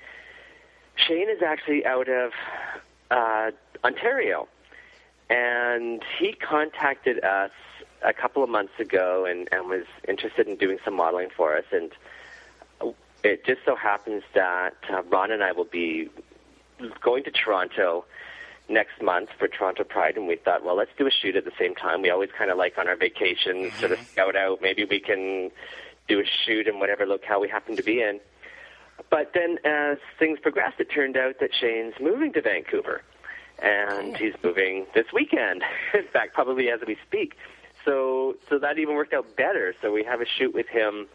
Shane 0.96 1.30
is 1.30 1.42
actually 1.42 1.86
out 1.86 2.08
of 2.08 2.32
uh, 3.12 3.52
Ontario, 3.84 4.48
and 5.30 6.04
he 6.20 6.34
contacted 6.34 7.24
us 7.24 7.52
a 8.04 8.14
couple 8.14 8.44
of 8.44 8.50
months 8.50 8.74
ago 8.80 9.26
and, 9.26 9.48
and 9.52 9.70
was 9.70 9.86
interested 10.08 10.48
in 10.48 10.56
doing 10.58 10.78
some 10.84 10.96
modeling 10.96 11.30
for 11.36 11.58
us. 11.58 11.66
And 11.72 11.92
it 13.24 13.46
just 13.46 13.62
so 13.66 13.76
happens 13.76 14.24
that 14.34 14.76
uh, 14.90 15.02
Ron 15.04 15.32
and 15.32 15.44
I 15.44 15.54
will 15.54 15.64
be 15.66 16.10
going 17.02 17.24
to 17.24 17.32
Toronto 17.32 18.06
next 18.70 19.02
month 19.02 19.30
for 19.38 19.48
Toronto 19.48 19.84
Pride, 19.84 20.18
and 20.18 20.28
we 20.28 20.36
thought, 20.36 20.64
well, 20.64 20.76
let's 20.76 20.92
do 20.98 21.08
a 21.08 21.12
shoot 21.12 21.36
at 21.36 21.46
the 21.46 21.52
same 21.60 21.76
time. 21.76 22.02
We 22.02 22.10
always 22.10 22.30
kind 22.38 22.50
of 22.50 22.58
like 22.58 22.78
on 22.78 22.88
our 22.88 22.96
vacation, 22.96 23.72
sort 23.80 23.92
of 23.92 24.00
scout 24.00 24.36
out. 24.36 24.62
Maybe 24.62 24.86
we 24.86 25.00
can 25.00 25.52
do 26.08 26.20
a 26.20 26.24
shoot 26.46 26.68
in 26.68 26.80
whatever 26.80 27.06
locale 27.06 27.42
we 27.42 27.50
happen 27.50 27.76
to 27.76 27.84
be 27.84 28.02
in. 28.02 28.20
But 29.10 29.32
then, 29.34 29.58
as 29.66 29.98
things 30.20 30.40
progressed, 30.40 30.80
it 30.80 30.90
turned 30.92 31.18
out 31.18 31.40
that 31.40 31.50
Shane's 31.60 31.96
moving 32.00 32.34
to 32.34 32.42
Vancouver, 32.42 33.02
and 33.60 34.16
he's 34.16 34.34
moving 34.44 34.86
this 34.94 35.06
weekend. 35.14 35.64
In 35.94 36.06
fact, 36.12 36.34
probably 36.34 36.70
as 36.70 36.80
we 36.86 36.98
speak. 37.06 37.36
So, 37.86 38.36
so 38.50 38.60
that 38.60 38.80
even 38.80 38.96
worked 38.96 39.14
out 39.14 39.36
better. 39.36 39.76
So 39.82 39.92
we 39.92 40.04
have 40.04 40.22
a 40.22 40.26
shoot 40.26 40.54
with 40.54 40.68
him 40.68 41.08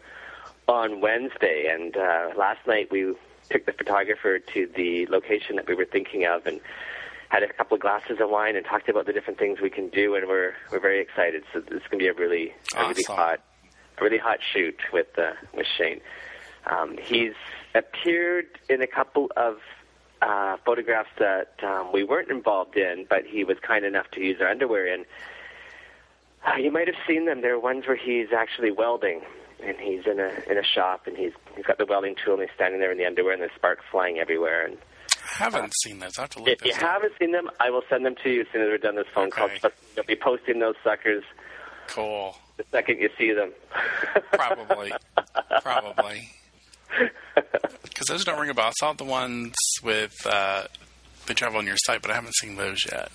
on 0.67 1.01
Wednesday, 1.01 1.67
and 1.71 1.97
uh, 1.97 2.29
last 2.37 2.65
night 2.67 2.91
we 2.91 3.15
took 3.49 3.65
the 3.65 3.73
photographer 3.73 4.39
to 4.39 4.69
the 4.75 5.07
location 5.07 5.55
that 5.55 5.67
we 5.67 5.73
were 5.73 5.85
thinking 5.85 6.25
of, 6.25 6.45
and 6.45 6.59
had 7.29 7.43
a 7.43 7.53
couple 7.53 7.75
of 7.75 7.81
glasses 7.81 8.17
of 8.19 8.29
wine 8.29 8.55
and 8.55 8.65
talked 8.65 8.89
about 8.89 9.05
the 9.05 9.13
different 9.13 9.39
things 9.39 9.61
we 9.61 9.69
can 9.69 9.89
do, 9.89 10.15
and 10.15 10.27
we're 10.27 10.53
we're 10.71 10.79
very 10.79 10.99
excited. 10.99 11.43
So 11.53 11.59
this 11.59 11.81
is 11.81 11.87
going 11.89 11.99
to 11.99 12.05
be 12.05 12.07
a 12.07 12.13
really 12.13 12.53
a 12.75 12.87
really 12.87 13.03
hot 13.03 13.39
a 13.97 14.03
really 14.03 14.17
hot 14.17 14.39
shoot 14.53 14.79
with 14.91 15.07
uh, 15.17 15.33
with 15.55 15.67
Shane. 15.77 16.01
Um, 16.69 16.97
he's 17.01 17.33
appeared 17.75 18.47
in 18.67 18.81
a 18.81 18.87
couple 18.87 19.31
of 19.37 19.57
uh, 20.21 20.57
photographs 20.65 21.09
that 21.19 21.53
um, 21.63 21.91
we 21.93 22.03
weren't 22.03 22.29
involved 22.29 22.75
in, 22.75 23.05
but 23.09 23.25
he 23.25 23.43
was 23.43 23.57
kind 23.61 23.85
enough 23.85 24.09
to 24.11 24.21
use 24.21 24.37
our 24.41 24.47
underwear 24.47 24.87
in. 24.87 25.05
Uh, 26.45 26.55
you 26.55 26.71
might 26.71 26.87
have 26.87 26.97
seen 27.07 27.25
them. 27.25 27.41
They're 27.41 27.59
ones 27.59 27.85
where 27.87 27.95
he's 27.95 28.27
actually 28.35 28.71
welding, 28.71 29.21
and 29.63 29.77
he's 29.77 30.05
in 30.07 30.19
a 30.19 30.31
in 30.49 30.57
a 30.57 30.63
shop, 30.63 31.05
and 31.05 31.15
he's 31.15 31.33
he's 31.55 31.65
got 31.65 31.77
the 31.77 31.85
welding 31.85 32.15
tool, 32.15 32.33
and 32.33 32.43
he's 32.43 32.55
standing 32.55 32.79
there 32.79 32.91
in 32.91 32.97
the 32.97 33.05
underwear, 33.05 33.33
and 33.33 33.41
there's 33.41 33.53
sparks 33.55 33.85
flying 33.91 34.17
everywhere. 34.17 34.65
And 34.65 34.77
Haven't 35.23 35.73
seen 35.83 35.99
those. 35.99 36.17
I 36.17 36.21
have 36.21 36.29
to 36.31 36.39
look 36.39 36.47
if 36.49 36.65
you 36.65 36.71
up. 36.71 36.77
haven't 36.79 37.13
seen 37.19 37.31
them, 37.31 37.49
I 37.59 37.69
will 37.69 37.83
send 37.89 38.05
them 38.05 38.15
to 38.23 38.29
you 38.29 38.41
as 38.41 38.47
soon 38.51 38.61
as 38.61 38.67
we're 38.67 38.77
done 38.77 38.95
this 38.95 39.07
phone 39.13 39.29
call. 39.31 39.45
Okay. 39.45 39.59
But 39.61 39.73
You'll 39.95 40.05
be 40.05 40.15
posting 40.15 40.59
those 40.59 40.75
suckers 40.83 41.23
Cool. 41.87 42.35
the 42.57 42.63
second 42.71 42.99
you 42.99 43.09
see 43.17 43.31
them. 43.33 43.51
Probably. 44.33 44.91
Probably. 45.61 46.29
Because 47.83 48.07
those 48.07 48.25
don't 48.25 48.39
ring 48.39 48.49
a 48.49 48.53
bell. 48.53 48.67
I 48.67 48.71
saw 48.79 48.93
the 48.93 49.03
ones 49.03 49.53
with 49.83 50.15
uh, 50.25 50.63
they 51.27 51.33
travel 51.33 51.59
on 51.59 51.65
your 51.67 51.77
site, 51.77 52.01
but 52.01 52.11
I 52.11 52.15
haven't 52.15 52.35
seen 52.35 52.55
those 52.55 52.79
yet. 52.91 53.11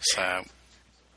So 0.00 0.20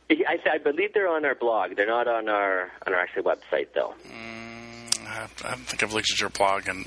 I, 0.10 0.38
I 0.52 0.58
believe 0.58 0.94
they're 0.94 1.08
on 1.08 1.26
our 1.26 1.36
blog. 1.36 1.76
They're 1.76 1.88
not 1.88 2.08
on 2.08 2.28
our 2.30 2.72
on 2.86 2.94
our 2.94 3.00
actual 3.00 3.24
website, 3.24 3.68
though. 3.74 3.94
mm, 4.08 5.08
I, 5.08 5.28
I 5.46 5.52
don't 5.52 5.66
think 5.66 5.84
I've 5.84 5.94
looked 5.94 6.12
at 6.12 6.20
your 6.20 6.30
blog 6.30 6.68
in 6.68 6.86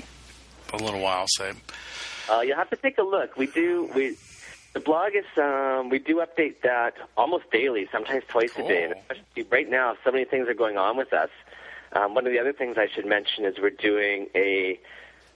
a 0.73 0.77
little 0.77 0.99
while. 1.01 1.25
So 1.29 1.51
Uh, 2.29 2.41
you'll 2.41 2.57
have 2.57 2.69
to 2.69 2.75
take 2.75 2.97
a 2.97 3.03
look. 3.03 3.37
We 3.37 3.47
do 3.47 3.89
we 3.95 4.17
the 4.73 4.81
blog 4.81 5.13
is 5.15 5.25
um, 5.37 5.89
we 5.89 5.99
do 5.99 6.17
update 6.17 6.61
that 6.63 6.95
almost 7.15 7.49
daily, 7.49 7.87
sometimes 7.91 8.23
twice 8.27 8.51
a 8.57 8.67
day. 8.67 8.83
And 8.83 8.93
especially 8.93 9.43
right 9.49 9.69
now, 9.69 9.95
so 10.03 10.11
many 10.11 10.25
things 10.25 10.49
are 10.49 10.53
going 10.53 10.77
on 10.77 10.97
with 10.97 11.13
us. 11.13 11.29
Um, 11.93 12.13
one 12.13 12.27
of 12.27 12.33
the 12.33 12.39
other 12.39 12.51
things 12.51 12.77
I 12.77 12.87
should 12.93 13.05
mention 13.05 13.45
is 13.45 13.55
we're 13.57 13.69
doing 13.69 14.27
a 14.35 14.79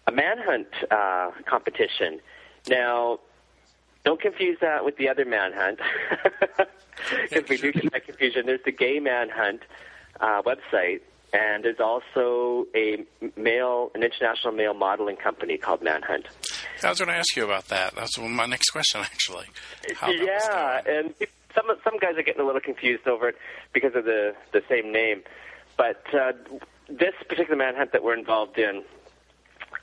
a 0.07 0.11
manhunt 0.11 0.67
uh, 0.91 1.31
competition. 1.45 2.19
Now, 2.67 3.19
don't 4.03 4.19
confuse 4.19 4.57
that 4.59 4.83
with 4.83 4.97
the 4.97 5.07
other 5.07 5.23
manhunt, 5.23 5.79
because 7.29 7.47
we 7.47 7.57
do 7.57 7.71
get 7.71 7.91
that 7.91 8.05
confusion. 8.05 8.45
There's 8.45 8.63
the 8.63 8.71
gay 8.71 8.99
manhunt 8.99 9.61
uh, 10.19 10.41
website, 10.41 11.01
and 11.33 11.63
there's 11.63 11.79
also 11.79 12.65
a 12.75 13.05
male, 13.37 13.91
an 13.95 14.03
international 14.03 14.53
male 14.53 14.73
modeling 14.73 15.15
company 15.15 15.57
called 15.57 15.81
Manhunt. 15.81 16.27
I 16.83 16.89
was 16.89 16.99
going 16.99 17.09
to 17.09 17.15
ask 17.15 17.35
you 17.35 17.43
about 17.43 17.67
that. 17.67 17.95
That's 17.95 18.17
my 18.17 18.45
next 18.45 18.69
question, 18.69 19.01
actually. 19.01 19.45
Yeah, 20.07 20.81
and 20.85 21.13
some 21.53 21.65
some 21.83 21.97
guys 21.97 22.17
are 22.17 22.23
getting 22.23 22.41
a 22.41 22.45
little 22.45 22.61
confused 22.61 23.07
over 23.07 23.29
it 23.29 23.37
because 23.73 23.95
of 23.95 24.05
the 24.05 24.35
the 24.51 24.61
same 24.69 24.91
name. 24.91 25.23
But 25.77 26.03
uh, 26.13 26.33
this 26.87 27.13
particular 27.27 27.55
manhunt 27.55 27.91
that 27.93 28.03
we're 28.03 28.17
involved 28.17 28.57
in, 28.57 28.83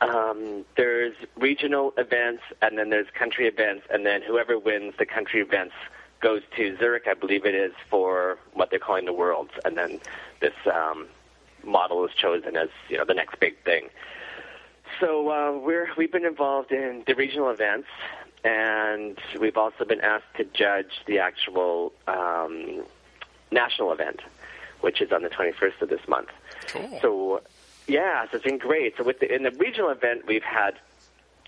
um, 0.01 0.65
there's 0.77 1.15
regional 1.37 1.95
events 1.97 2.43
and 2.61 2.77
then 2.79 2.91
there's 2.91 3.09
country 3.19 3.47
events, 3.47 3.87
and 3.91 4.05
then 4.05 4.23
whoever 4.23 4.59
wins 4.59 4.95
the 4.99 5.07
country 5.07 5.41
events 5.41 5.75
goes 6.21 6.43
to 6.57 6.77
Zurich, 6.79 7.05
I 7.07 7.15
believe 7.15 7.45
it 7.45 7.55
is, 7.55 7.73
for 7.91 8.39
what 8.55 8.71
they're 8.71 8.79
calling 8.79 9.05
the 9.05 9.13
Worlds, 9.13 9.53
and 9.65 9.77
then 9.77 10.01
this 10.41 10.55
um, 10.67 11.07
model 11.67 12.05
is 12.07 12.13
chosen 12.15 12.57
as 12.57 12.69
you 12.89 12.97
know 12.97 13.05
the 13.05 13.15
next 13.15 13.39
big 13.41 13.59
thing. 13.65 13.89
So 15.01 15.31
uh, 15.31 15.59
we're 15.59 15.89
we've 15.97 16.13
been 16.13 16.25
involved 16.25 16.73
in 16.73 17.03
the 17.07 17.15
regional 17.15 17.51
events, 17.51 17.89
and 18.45 19.19
we've 19.39 19.57
also 19.57 19.85
been 19.85 20.01
asked 20.01 20.35
to 20.37 20.45
judge 20.45 21.03
the 21.07 21.19
actual 21.19 21.93
um, 22.07 22.85
national 23.51 23.93
event, 23.93 24.21
which 24.81 25.01
is 25.01 25.13
on 25.13 25.23
the 25.23 25.29
21st 25.29 25.83
of 25.83 25.89
this 25.89 26.07
month. 26.09 26.29
Cool. 26.69 26.99
So, 27.03 27.43
yeah, 27.87 28.25
so 28.31 28.37
it's 28.37 28.45
been 28.45 28.59
great. 28.59 28.97
So 28.97 29.05
with 29.05 29.21
the, 29.21 29.35
in 29.35 29.43
the 29.43 29.51
regional 29.51 29.91
event, 29.91 30.27
we've 30.27 30.43
had 30.43 30.79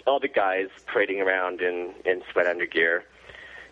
all 0.06 0.20
the 0.20 0.28
guys 0.28 0.68
parading 0.86 1.20
around 1.20 1.60
in 1.60 1.92
in 2.04 2.22
sweat 2.32 2.46
undergear, 2.46 3.02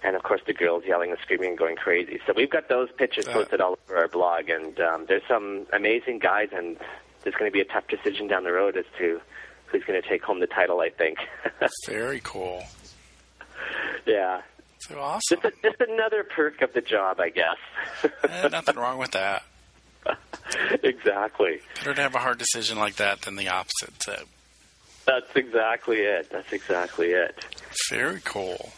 and 0.06 0.14
of 0.16 0.22
course 0.22 0.40
the 0.46 0.52
girls 0.54 0.84
yelling 0.86 1.10
and 1.10 1.18
screaming 1.20 1.50
and 1.50 1.58
going 1.58 1.76
crazy. 1.76 2.20
So 2.26 2.32
we've 2.36 2.50
got 2.50 2.68
those 2.68 2.88
pictures 2.96 3.26
posted 3.26 3.60
all 3.60 3.76
over 3.88 3.98
our 3.98 4.08
blog, 4.08 4.48
and 4.48 4.78
um, 4.80 5.04
there's 5.08 5.22
some 5.28 5.66
amazing 5.72 6.20
guys, 6.20 6.48
and 6.52 6.76
there's 7.22 7.34
going 7.34 7.50
to 7.50 7.52
be 7.52 7.60
a 7.60 7.64
tough 7.64 7.88
decision 7.88 8.28
down 8.28 8.44
the 8.44 8.52
road 8.52 8.76
as 8.76 8.84
to 8.98 9.20
who's 9.66 9.82
going 9.84 10.00
to 10.00 10.08
take 10.08 10.22
home 10.22 10.38
the 10.40 10.46
title. 10.46 10.80
I 10.80 10.90
think. 10.90 11.18
Very 11.88 12.20
cool. 12.22 12.62
yeah, 14.06 14.42
So 14.78 15.00
awesome. 15.00 15.40
just 15.42 15.44
a, 15.44 15.52
just 15.70 15.80
another 15.80 16.22
perk 16.24 16.62
of 16.62 16.72
the 16.72 16.80
job, 16.80 17.18
I 17.20 17.30
guess. 17.30 17.56
Eh, 18.28 18.48
nothing 18.48 18.76
wrong 18.76 18.98
with 18.98 19.12
that. 19.12 19.42
exactly. 20.82 21.60
Better 21.78 21.94
to 21.94 22.02
have 22.02 22.14
a 22.14 22.18
hard 22.18 22.38
decision 22.38 22.78
like 22.78 22.96
that 22.96 23.22
than 23.22 23.34
the 23.36 23.48
opposite. 23.48 23.94
So 24.02 24.14
That's 25.06 25.34
exactly 25.34 25.98
it. 25.98 26.28
That's 26.30 26.52
exactly 26.52 27.08
it. 27.08 27.44
very 27.90 28.20
cool. 28.24 28.70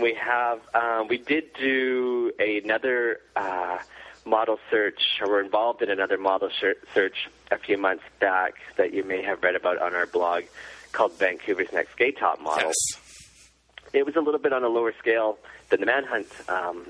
We 0.00 0.14
have 0.14 0.60
um, 0.74 1.08
we 1.08 1.18
did 1.18 1.52
do 1.54 2.32
another 2.38 3.20
uh, 3.34 3.78
model 4.24 4.58
search, 4.70 5.00
or 5.20 5.28
we're 5.28 5.42
involved 5.42 5.82
in 5.82 5.90
another 5.90 6.18
model 6.18 6.50
search 6.94 7.28
a 7.50 7.58
few 7.58 7.78
months 7.78 8.04
back 8.20 8.54
that 8.76 8.92
you 8.92 9.04
may 9.04 9.22
have 9.22 9.42
read 9.42 9.54
about 9.54 9.78
on 9.78 9.94
our 9.94 10.06
blog, 10.06 10.44
called 10.92 11.12
Vancouver's 11.18 11.72
Next 11.72 11.96
Gay 11.96 12.12
Top 12.12 12.40
Model. 12.40 12.68
Yes. 12.68 13.00
It 13.92 14.04
was 14.04 14.16
a 14.16 14.20
little 14.20 14.40
bit 14.40 14.52
on 14.52 14.64
a 14.64 14.68
lower 14.68 14.92
scale 14.98 15.38
than 15.70 15.80
the 15.80 15.86
Manhunt 15.86 16.28
um, 16.48 16.86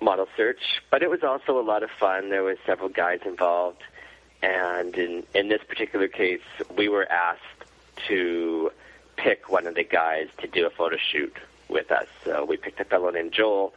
model 0.00 0.28
search, 0.36 0.80
but 0.90 1.02
it 1.02 1.10
was 1.10 1.22
also 1.22 1.60
a 1.60 1.62
lot 1.62 1.82
of 1.82 1.90
fun. 1.90 2.30
There 2.30 2.44
were 2.44 2.56
several 2.64 2.88
guys 2.88 3.20
involved, 3.26 3.82
and 4.42 4.96
in 4.96 5.24
in 5.34 5.48
this 5.48 5.62
particular 5.68 6.08
case, 6.08 6.40
we 6.74 6.88
were 6.88 7.10
asked 7.10 7.42
to 8.06 8.70
pick 9.16 9.50
one 9.50 9.66
of 9.66 9.74
the 9.74 9.84
guys 9.84 10.28
to 10.38 10.46
do 10.46 10.64
a 10.64 10.70
photo 10.70 10.96
shoot 10.96 11.36
with 11.68 11.90
us. 11.90 12.06
So 12.24 12.44
we 12.44 12.56
picked 12.56 12.80
a 12.80 12.84
fellow 12.84 13.10
named 13.10 13.32
Joel, 13.32 13.74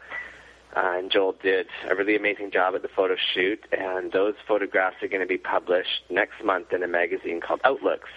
uh, 0.76 0.94
and 0.98 1.12
Joel 1.12 1.36
did 1.42 1.68
a 1.90 1.96
really 1.96 2.16
amazing 2.16 2.52
job 2.52 2.76
at 2.76 2.82
the 2.82 2.88
photo 2.88 3.16
shoot. 3.34 3.64
And 3.72 4.12
those 4.12 4.36
photographs 4.48 5.04
are 5.04 5.08
going 5.08 5.22
to 5.22 5.28
be 5.28 5.38
published 5.38 6.04
next 6.10 6.44
month 6.44 6.74
in 6.74 6.84
a 6.84 6.88
magazine 6.88 7.42
called 7.42 7.62
Outlooks, 7.64 8.10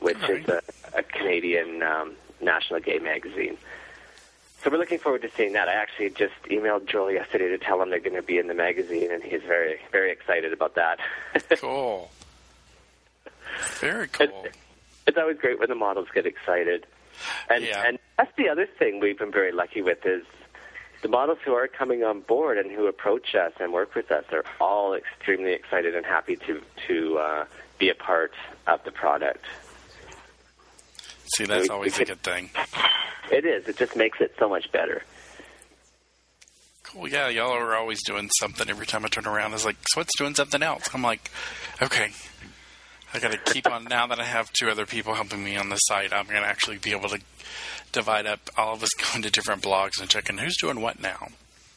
which 0.00 0.18
is 0.28 0.48
a, 0.48 0.60
a 0.94 1.02
Canadian 1.02 1.82
um, 1.82 2.14
national 2.40 2.80
gay 2.80 2.98
magazine. 2.98 3.56
So 4.62 4.70
we're 4.70 4.78
looking 4.78 4.98
forward 4.98 5.20
to 5.22 5.30
seeing 5.36 5.52
that. 5.52 5.68
I 5.68 5.74
actually 5.74 6.08
just 6.10 6.32
emailed 6.50 6.86
Joel 6.86 7.12
yesterday 7.12 7.48
to 7.48 7.58
tell 7.58 7.82
him 7.82 7.90
they're 7.90 8.00
going 8.00 8.16
to 8.16 8.22
be 8.22 8.38
in 8.38 8.46
the 8.46 8.54
magazine, 8.54 9.12
and 9.12 9.22
he's 9.22 9.42
very, 9.42 9.78
very 9.92 10.10
excited 10.10 10.52
about 10.52 10.74
that. 10.76 10.98
Cool. 11.60 12.10
Very 13.78 14.08
cool. 14.08 14.44
It's, 14.44 14.56
it's 15.06 15.18
always 15.18 15.36
great 15.38 15.58
when 15.58 15.68
the 15.68 15.74
models 15.74 16.08
get 16.14 16.26
excited. 16.26 16.86
And 17.48 17.64
Yeah. 17.64 17.84
and 17.86 17.98
that's 18.18 18.32
the 18.36 18.48
other 18.48 18.66
thing 18.66 19.00
we've 19.00 19.18
been 19.18 19.32
very 19.32 19.52
lucky 19.52 19.82
with 19.82 20.04
is 20.06 20.24
the 21.02 21.08
models 21.08 21.38
who 21.44 21.52
are 21.54 21.68
coming 21.68 22.02
on 22.04 22.20
board 22.20 22.56
and 22.58 22.70
who 22.70 22.86
approach 22.86 23.34
us 23.34 23.52
and 23.60 23.72
work 23.72 23.94
with 23.94 24.10
us 24.10 24.24
are 24.32 24.44
all 24.60 24.94
extremely 24.94 25.52
excited 25.52 25.94
and 25.94 26.06
happy 26.06 26.36
to 26.36 26.62
to 26.88 27.18
uh, 27.18 27.44
be 27.78 27.88
a 27.90 27.94
part 27.94 28.32
of 28.66 28.82
the 28.84 28.90
product. 28.92 29.44
See, 31.36 31.44
that's 31.44 31.68
always 31.70 31.98
a 31.98 32.04
good 32.04 32.22
thing. 32.22 32.50
It 33.32 33.44
is. 33.44 33.66
It 33.66 33.76
just 33.76 33.96
makes 33.96 34.20
it 34.20 34.34
so 34.38 34.48
much 34.48 34.70
better. 34.72 35.02
Cool. 36.82 37.08
Yeah, 37.08 37.28
y'all 37.28 37.52
are 37.52 37.74
always 37.74 38.02
doing 38.04 38.28
something. 38.38 38.68
Every 38.68 38.86
time 38.86 39.04
I 39.04 39.08
turn 39.08 39.26
around, 39.26 39.54
it's 39.54 39.64
like 39.64 39.76
Sweat's 39.92 40.12
doing 40.18 40.34
something 40.34 40.62
else. 40.62 40.88
I'm 40.94 41.02
like, 41.02 41.30
okay, 41.82 42.12
I 43.14 43.20
got 43.20 43.30
to 43.32 43.38
keep 43.38 43.70
on. 43.70 43.84
Now 43.84 44.06
that 44.08 44.18
I 44.20 44.24
have 44.24 44.52
two 44.52 44.68
other 44.68 44.86
people 44.86 45.14
helping 45.14 45.42
me 45.44 45.56
on 45.56 45.68
the 45.68 45.76
site, 45.76 46.12
I'm 46.12 46.26
going 46.26 46.42
to 46.42 46.48
actually 46.48 46.78
be 46.78 46.90
able 46.90 47.08
to 47.10 47.20
divide 47.92 48.26
up 48.26 48.40
all 48.56 48.74
of 48.74 48.82
us 48.82 48.90
going 49.12 49.22
to 49.22 49.30
different 49.30 49.62
blogs 49.62 50.00
and 50.00 50.10
checking 50.10 50.36
who's 50.38 50.56
doing 50.56 50.80
what 50.80 51.00
now. 51.00 51.28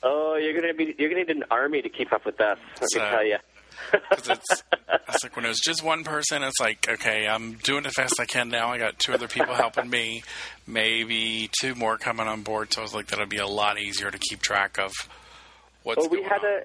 Oh, 0.03 0.35
you're 0.35 0.53
gonna 0.53 0.75
be 0.75 0.93
you're 0.99 1.09
gonna 1.09 1.23
need 1.23 1.29
an 1.35 1.43
army 1.49 1.81
to 1.81 1.89
keep 1.89 2.13
up 2.13 2.23
with 2.23 2.39
us. 2.39 2.59
Let 2.79 2.89
So- 2.91 2.99
me 2.99 3.05
tell 3.09 3.25
you. 3.25 3.37
Because 4.09 4.29
it's, 4.29 4.63
it's 5.09 5.23
like 5.23 5.35
when 5.35 5.45
it 5.45 5.49
was 5.49 5.59
just 5.63 5.83
one 5.83 6.03
person, 6.03 6.41
it's 6.43 6.59
like, 6.59 6.87
okay, 6.89 7.27
I'm 7.27 7.53
doing 7.55 7.85
it 7.85 7.91
fast 7.93 8.13
as 8.13 8.23
I 8.23 8.25
can 8.25 8.49
now. 8.49 8.71
I 8.71 8.79
got 8.79 8.97
two 8.99 9.13
other 9.13 9.27
people 9.27 9.53
helping 9.53 9.87
me, 9.89 10.23
maybe 10.65 11.49
two 11.61 11.75
more 11.75 11.97
coming 11.97 12.27
on 12.27 12.41
board. 12.41 12.73
So 12.73 12.81
I 12.81 12.83
was 12.83 12.93
like, 12.95 13.07
that'll 13.07 13.27
be 13.27 13.37
a 13.37 13.47
lot 13.47 13.79
easier 13.79 14.09
to 14.11 14.17
keep 14.17 14.41
track 14.41 14.77
of 14.79 14.91
what's 15.83 15.99
Well, 16.01 16.09
we 16.09 16.17
going 16.17 16.29
had 16.29 16.43
on. 16.43 16.45
a 16.45 16.61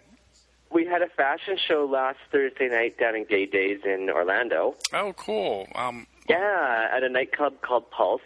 we 0.73 0.87
had 0.87 1.03
a 1.03 1.09
fashion 1.09 1.57
show 1.57 1.85
last 1.91 2.19
Thursday 2.31 2.69
night 2.69 2.99
down 2.99 3.15
in 3.15 3.25
Gay 3.25 3.47
Days 3.47 3.81
in 3.85 4.11
Orlando. 4.11 4.75
Oh, 4.93 5.13
cool. 5.17 5.69
Um, 5.75 6.07
Yeah, 6.29 6.89
at 6.93 7.03
a 7.03 7.09
nightclub 7.09 7.61
called 7.63 7.91
Pulse. 7.91 8.21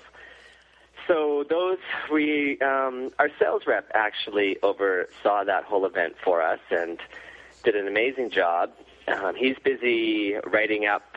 So 1.07 1.45
those 1.49 1.79
we 2.13 2.59
um, 2.61 3.11
our 3.19 3.29
sales 3.39 3.63
rep 3.67 3.91
actually 3.95 4.57
oversaw 4.63 5.45
that 5.45 5.65
whole 5.65 5.87
event 5.87 6.15
for 6.23 6.43
us 6.43 6.59
and 6.71 6.99
did 7.63 7.77
an 7.77 7.87
amazing 7.87 8.31
job. 8.31 8.73
Um, 9.07 9.37
he's 9.37 9.57
busy 9.63 10.35
writing 10.45 10.87
up 10.87 11.17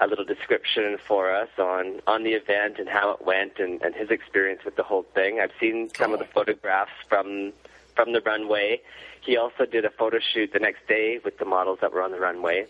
a 0.00 0.06
little 0.08 0.24
description 0.24 0.96
for 1.06 1.32
us 1.32 1.48
on 1.58 2.00
on 2.08 2.24
the 2.24 2.32
event 2.32 2.78
and 2.78 2.88
how 2.88 3.10
it 3.10 3.24
went 3.24 3.58
and, 3.58 3.80
and 3.82 3.94
his 3.94 4.10
experience 4.10 4.64
with 4.64 4.74
the 4.74 4.82
whole 4.82 5.04
thing. 5.14 5.38
I've 5.40 5.52
seen 5.60 5.90
some 5.96 6.12
of 6.12 6.18
the 6.18 6.24
photographs 6.24 6.90
from 7.08 7.52
from 7.94 8.12
the 8.12 8.20
runway. 8.20 8.80
He 9.20 9.36
also 9.36 9.66
did 9.66 9.84
a 9.84 9.90
photo 9.90 10.18
shoot 10.32 10.52
the 10.52 10.58
next 10.58 10.86
day 10.88 11.20
with 11.24 11.38
the 11.38 11.44
models 11.44 11.78
that 11.82 11.92
were 11.92 12.02
on 12.02 12.10
the 12.10 12.20
runway. 12.20 12.66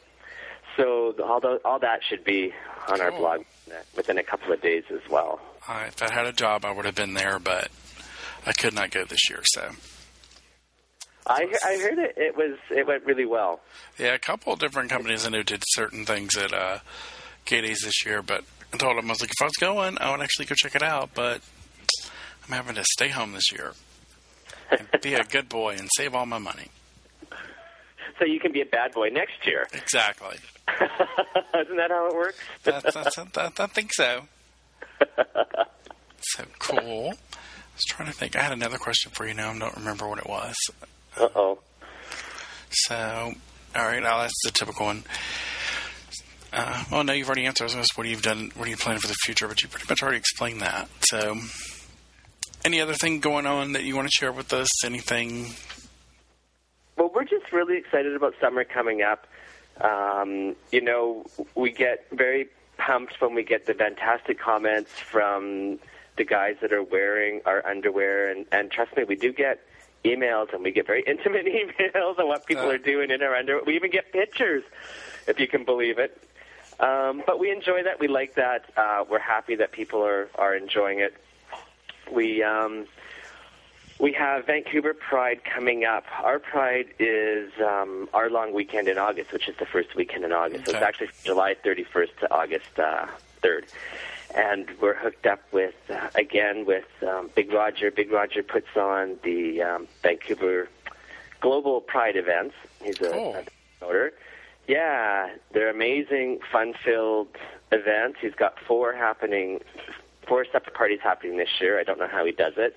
So 0.76 1.14
all, 1.22 1.40
the, 1.40 1.60
all 1.64 1.78
that 1.80 2.00
should 2.08 2.24
be 2.24 2.52
on 2.88 3.00
our 3.00 3.10
blog 3.10 3.44
within 3.96 4.18
a 4.18 4.22
couple 4.22 4.52
of 4.52 4.60
days 4.60 4.84
as 4.90 5.00
well. 5.10 5.40
I, 5.68 5.86
if 5.86 6.02
I 6.02 6.12
had 6.12 6.26
a 6.26 6.32
job, 6.32 6.64
I 6.64 6.72
would 6.72 6.84
have 6.84 6.94
been 6.94 7.14
there, 7.14 7.38
but 7.38 7.68
I 8.46 8.52
could 8.52 8.74
not 8.74 8.90
go 8.90 9.04
this 9.04 9.28
year. 9.28 9.40
So, 9.44 9.70
I, 11.26 11.46
I 11.64 11.78
heard 11.78 11.98
it, 11.98 12.14
it 12.16 12.36
was 12.36 12.58
it 12.70 12.86
went 12.86 13.04
really 13.04 13.26
well. 13.26 13.60
yeah, 13.98 14.14
a 14.14 14.18
couple 14.18 14.52
of 14.52 14.58
different 14.58 14.90
companies 14.90 15.26
I 15.26 15.30
knew 15.30 15.42
did 15.42 15.62
certain 15.66 16.04
things 16.04 16.36
at 16.36 16.52
uh, 16.52 16.78
Days 17.46 17.80
this 17.84 18.06
year, 18.06 18.22
but 18.22 18.44
I 18.72 18.76
told 18.76 18.96
them 18.96 19.06
I 19.06 19.12
was 19.12 19.20
like, 19.20 19.30
if 19.30 19.42
I 19.42 19.46
was 19.46 19.56
going, 19.60 19.98
I 19.98 20.12
would 20.12 20.20
actually 20.20 20.44
go 20.46 20.54
check 20.54 20.76
it 20.76 20.84
out, 20.84 21.10
but 21.14 21.40
I'm 22.46 22.52
having 22.52 22.76
to 22.76 22.84
stay 22.84 23.08
home 23.08 23.32
this 23.32 23.50
year 23.50 23.72
be 25.02 25.14
a 25.14 25.24
good 25.24 25.48
boy 25.48 25.76
and 25.78 25.88
save 25.96 26.14
all 26.14 26.26
my 26.26 26.38
money. 26.38 26.68
So 28.18 28.26
you 28.26 28.38
can 28.38 28.52
be 28.52 28.60
a 28.60 28.66
bad 28.66 28.92
boy 28.92 29.08
next 29.08 29.46
year. 29.46 29.66
Exactly. 29.72 30.36
Isn't 30.68 31.76
that 31.78 31.90
how 31.90 32.08
it 32.08 32.14
works? 32.14 32.38
That's, 32.64 32.92
that, 32.92 33.52
I 33.58 33.66
think 33.66 33.94
so. 33.94 34.24
So 36.22 36.44
cool. 36.58 37.12
I 37.14 37.74
was 37.74 37.84
trying 37.88 38.08
to 38.10 38.14
think. 38.14 38.36
I 38.36 38.42
had 38.42 38.52
another 38.52 38.76
question 38.76 39.10
for 39.12 39.26
you 39.26 39.32
now. 39.32 39.52
I 39.52 39.58
don't 39.58 39.74
remember 39.74 40.06
what 40.06 40.18
it 40.18 40.28
was. 40.28 40.54
Uh 41.16 41.28
oh. 41.34 41.58
So, 42.70 42.94
all 43.74 43.86
right, 43.86 44.02
now 44.02 44.18
that's 44.18 44.34
the 44.44 44.50
typical 44.50 44.84
one. 44.84 45.04
Uh, 46.52 46.84
well, 46.90 47.04
no, 47.04 47.12
you've 47.12 47.28
already 47.28 47.46
answered. 47.46 47.64
I 47.64 47.66
was 47.66 47.72
gonna 47.72 47.82
ask 47.82 47.96
what 47.96 48.06
you've 48.06 48.22
done, 48.22 48.50
what 48.54 48.66
are 48.66 48.70
you 48.70 48.76
planning 48.76 49.00
for 49.00 49.08
the 49.08 49.16
future, 49.24 49.48
but 49.48 49.62
you 49.62 49.68
pretty 49.68 49.86
much 49.88 50.02
already 50.02 50.18
explained 50.18 50.60
that. 50.60 50.88
So, 51.00 51.38
any 52.64 52.80
other 52.80 52.94
thing 52.94 53.20
going 53.20 53.46
on 53.46 53.72
that 53.72 53.84
you 53.84 53.96
want 53.96 54.08
to 54.08 54.12
share 54.12 54.32
with 54.32 54.52
us? 54.52 54.68
Anything? 54.84 55.46
Well, 56.96 57.10
we're 57.14 57.24
just 57.24 57.52
really 57.52 57.76
excited 57.78 58.14
about 58.14 58.34
summer 58.40 58.64
coming 58.64 59.02
up. 59.02 59.26
Um, 59.80 60.54
you 60.70 60.80
know, 60.82 61.24
we 61.54 61.72
get 61.72 62.06
very 62.12 62.48
pumped 62.76 63.20
when 63.20 63.34
we 63.34 63.42
get 63.42 63.66
the 63.66 63.74
fantastic 63.74 64.38
comments 64.38 64.90
from 64.98 65.78
the 66.16 66.24
guys 66.24 66.56
that 66.60 66.72
are 66.72 66.82
wearing 66.82 67.40
our 67.46 67.66
underwear, 67.66 68.30
and, 68.30 68.44
and 68.52 68.70
trust 68.70 68.94
me, 68.96 69.04
we 69.04 69.16
do 69.16 69.32
get 69.32 69.60
emails, 70.04 70.52
and 70.52 70.62
we 70.62 70.70
get 70.70 70.86
very 70.86 71.02
intimate 71.06 71.46
emails 71.46 72.18
on 72.18 72.28
what 72.28 72.44
people 72.46 72.64
Uh. 72.64 72.72
are 72.72 72.78
doing 72.78 73.10
in 73.10 73.22
our 73.22 73.34
underwear. 73.34 73.62
We 73.64 73.76
even 73.76 73.90
get 73.90 74.12
pictures, 74.12 74.64
if 75.26 75.40
you 75.40 75.48
can 75.48 75.64
believe 75.64 75.98
it. 75.98 76.22
Um, 76.78 77.22
but 77.26 77.38
we 77.38 77.50
enjoy 77.50 77.82
that. 77.84 78.00
We 78.00 78.08
like 78.08 78.34
that. 78.36 78.64
Uh, 78.76 79.04
we're 79.08 79.18
happy 79.18 79.54
that 79.56 79.72
people 79.72 80.02
are, 80.04 80.28
are 80.34 80.54
enjoying 80.54 81.00
it. 81.00 81.14
We 82.12 82.42
um, 82.42 82.86
we 83.98 84.12
have 84.12 84.46
Vancouver 84.46 84.94
Pride 84.94 85.42
coming 85.44 85.84
up. 85.84 86.04
Our 86.22 86.38
Pride 86.38 86.86
is 86.98 87.52
um, 87.60 88.08
our 88.14 88.30
long 88.30 88.52
weekend 88.54 88.88
in 88.88 88.98
August, 88.98 89.32
which 89.32 89.48
is 89.48 89.56
the 89.58 89.66
first 89.66 89.94
weekend 89.94 90.24
in 90.24 90.32
August. 90.32 90.66
So 90.66 90.72
it's 90.72 90.82
actually 90.82 91.10
July 91.22 91.54
31st 91.62 92.16
to 92.20 92.32
August 92.34 92.78
uh, 92.78 93.06
3rd. 93.42 93.64
And 94.34 94.68
we're 94.80 94.94
hooked 94.94 95.26
up 95.26 95.40
with, 95.52 95.74
uh, 95.90 96.08
again, 96.14 96.64
with 96.64 96.86
um, 97.06 97.30
Big 97.34 97.52
Roger. 97.52 97.90
Big 97.90 98.10
Roger 98.10 98.42
puts 98.42 98.74
on 98.76 99.18
the 99.22 99.60
um, 99.62 99.88
Vancouver 100.02 100.68
Global 101.40 101.80
Pride 101.80 102.16
events. 102.16 102.54
He's 102.82 103.00
a, 103.00 103.10
Cool. 103.10 103.34
a 103.34 103.44
promoter. 103.78 104.12
Yeah, 104.68 105.30
they're 105.52 105.70
amazing, 105.70 106.40
fun-filled 106.50 107.36
events. 107.72 108.18
He's 108.22 108.34
got 108.34 108.58
four 108.60 108.92
happening, 108.94 109.60
four 110.30 110.46
separate 110.52 110.74
parties 110.74 111.00
happening 111.02 111.36
this 111.38 111.48
year. 111.60 111.80
I 111.80 111.82
don't 111.82 111.98
know 111.98 112.06
how 112.06 112.24
he 112.24 112.30
does 112.30 112.52
it. 112.56 112.76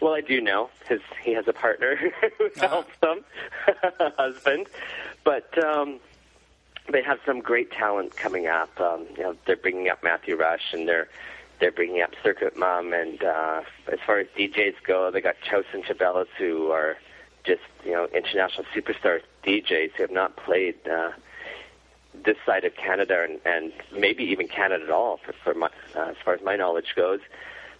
Well, 0.00 0.14
I 0.14 0.22
do 0.22 0.40
know 0.40 0.70
because 0.80 1.02
he 1.22 1.34
has 1.34 1.46
a 1.46 1.52
partner 1.52 1.96
who 2.38 2.48
helps 2.56 2.94
him, 3.02 3.24
a 4.00 4.10
husband. 4.16 4.68
But 5.22 5.62
um, 5.62 6.00
they 6.90 7.02
have 7.02 7.18
some 7.26 7.40
great 7.40 7.70
talent 7.70 8.16
coming 8.16 8.46
up. 8.46 8.80
Um, 8.80 9.04
you 9.18 9.22
know, 9.22 9.36
they're 9.46 9.56
bringing 9.56 9.90
up 9.90 10.02
Matthew 10.02 10.34
Rush, 10.34 10.72
and 10.72 10.88
they're 10.88 11.08
they're 11.60 11.72
bringing 11.72 12.00
up 12.00 12.12
Circuit 12.22 12.56
Mom. 12.56 12.94
And 12.94 13.22
uh, 13.22 13.60
as 13.92 13.98
far 14.06 14.20
as 14.20 14.26
DJs 14.28 14.76
go, 14.86 15.10
they 15.10 15.20
got 15.20 15.34
Chus 15.42 15.66
and 15.74 15.84
Ceballos, 15.84 16.28
who 16.38 16.70
are 16.70 16.96
just 17.44 17.60
you 17.84 17.92
know 17.92 18.08
international 18.14 18.64
superstar 18.74 19.20
DJs 19.44 19.90
who 19.96 20.04
have 20.04 20.10
not 20.10 20.36
played 20.36 20.76
uh, 20.88 21.10
this 22.24 22.36
side 22.46 22.64
of 22.64 22.74
Canada 22.76 23.26
and, 23.28 23.40
and 23.44 23.72
maybe 23.98 24.24
even 24.24 24.48
Canada 24.48 24.84
at 24.84 24.90
all, 24.90 25.18
for, 25.24 25.34
for 25.44 25.54
my, 25.54 25.68
uh, 25.96 26.10
as 26.10 26.16
far 26.24 26.34
as 26.34 26.40
my 26.42 26.56
knowledge 26.56 26.94
goes. 26.96 27.20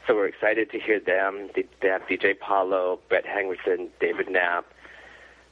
So 0.07 0.14
we're 0.14 0.27
excited 0.27 0.70
to 0.70 0.79
hear 0.79 1.01
them. 1.01 1.51
They, 1.55 1.64
they 1.83 1.88
have 1.88 2.03
DJ 2.03 2.38
Paulo, 2.38 3.01
Brett 3.09 3.27
Hangerson, 3.27 3.88
David 4.01 4.31
Knapp. 4.31 4.64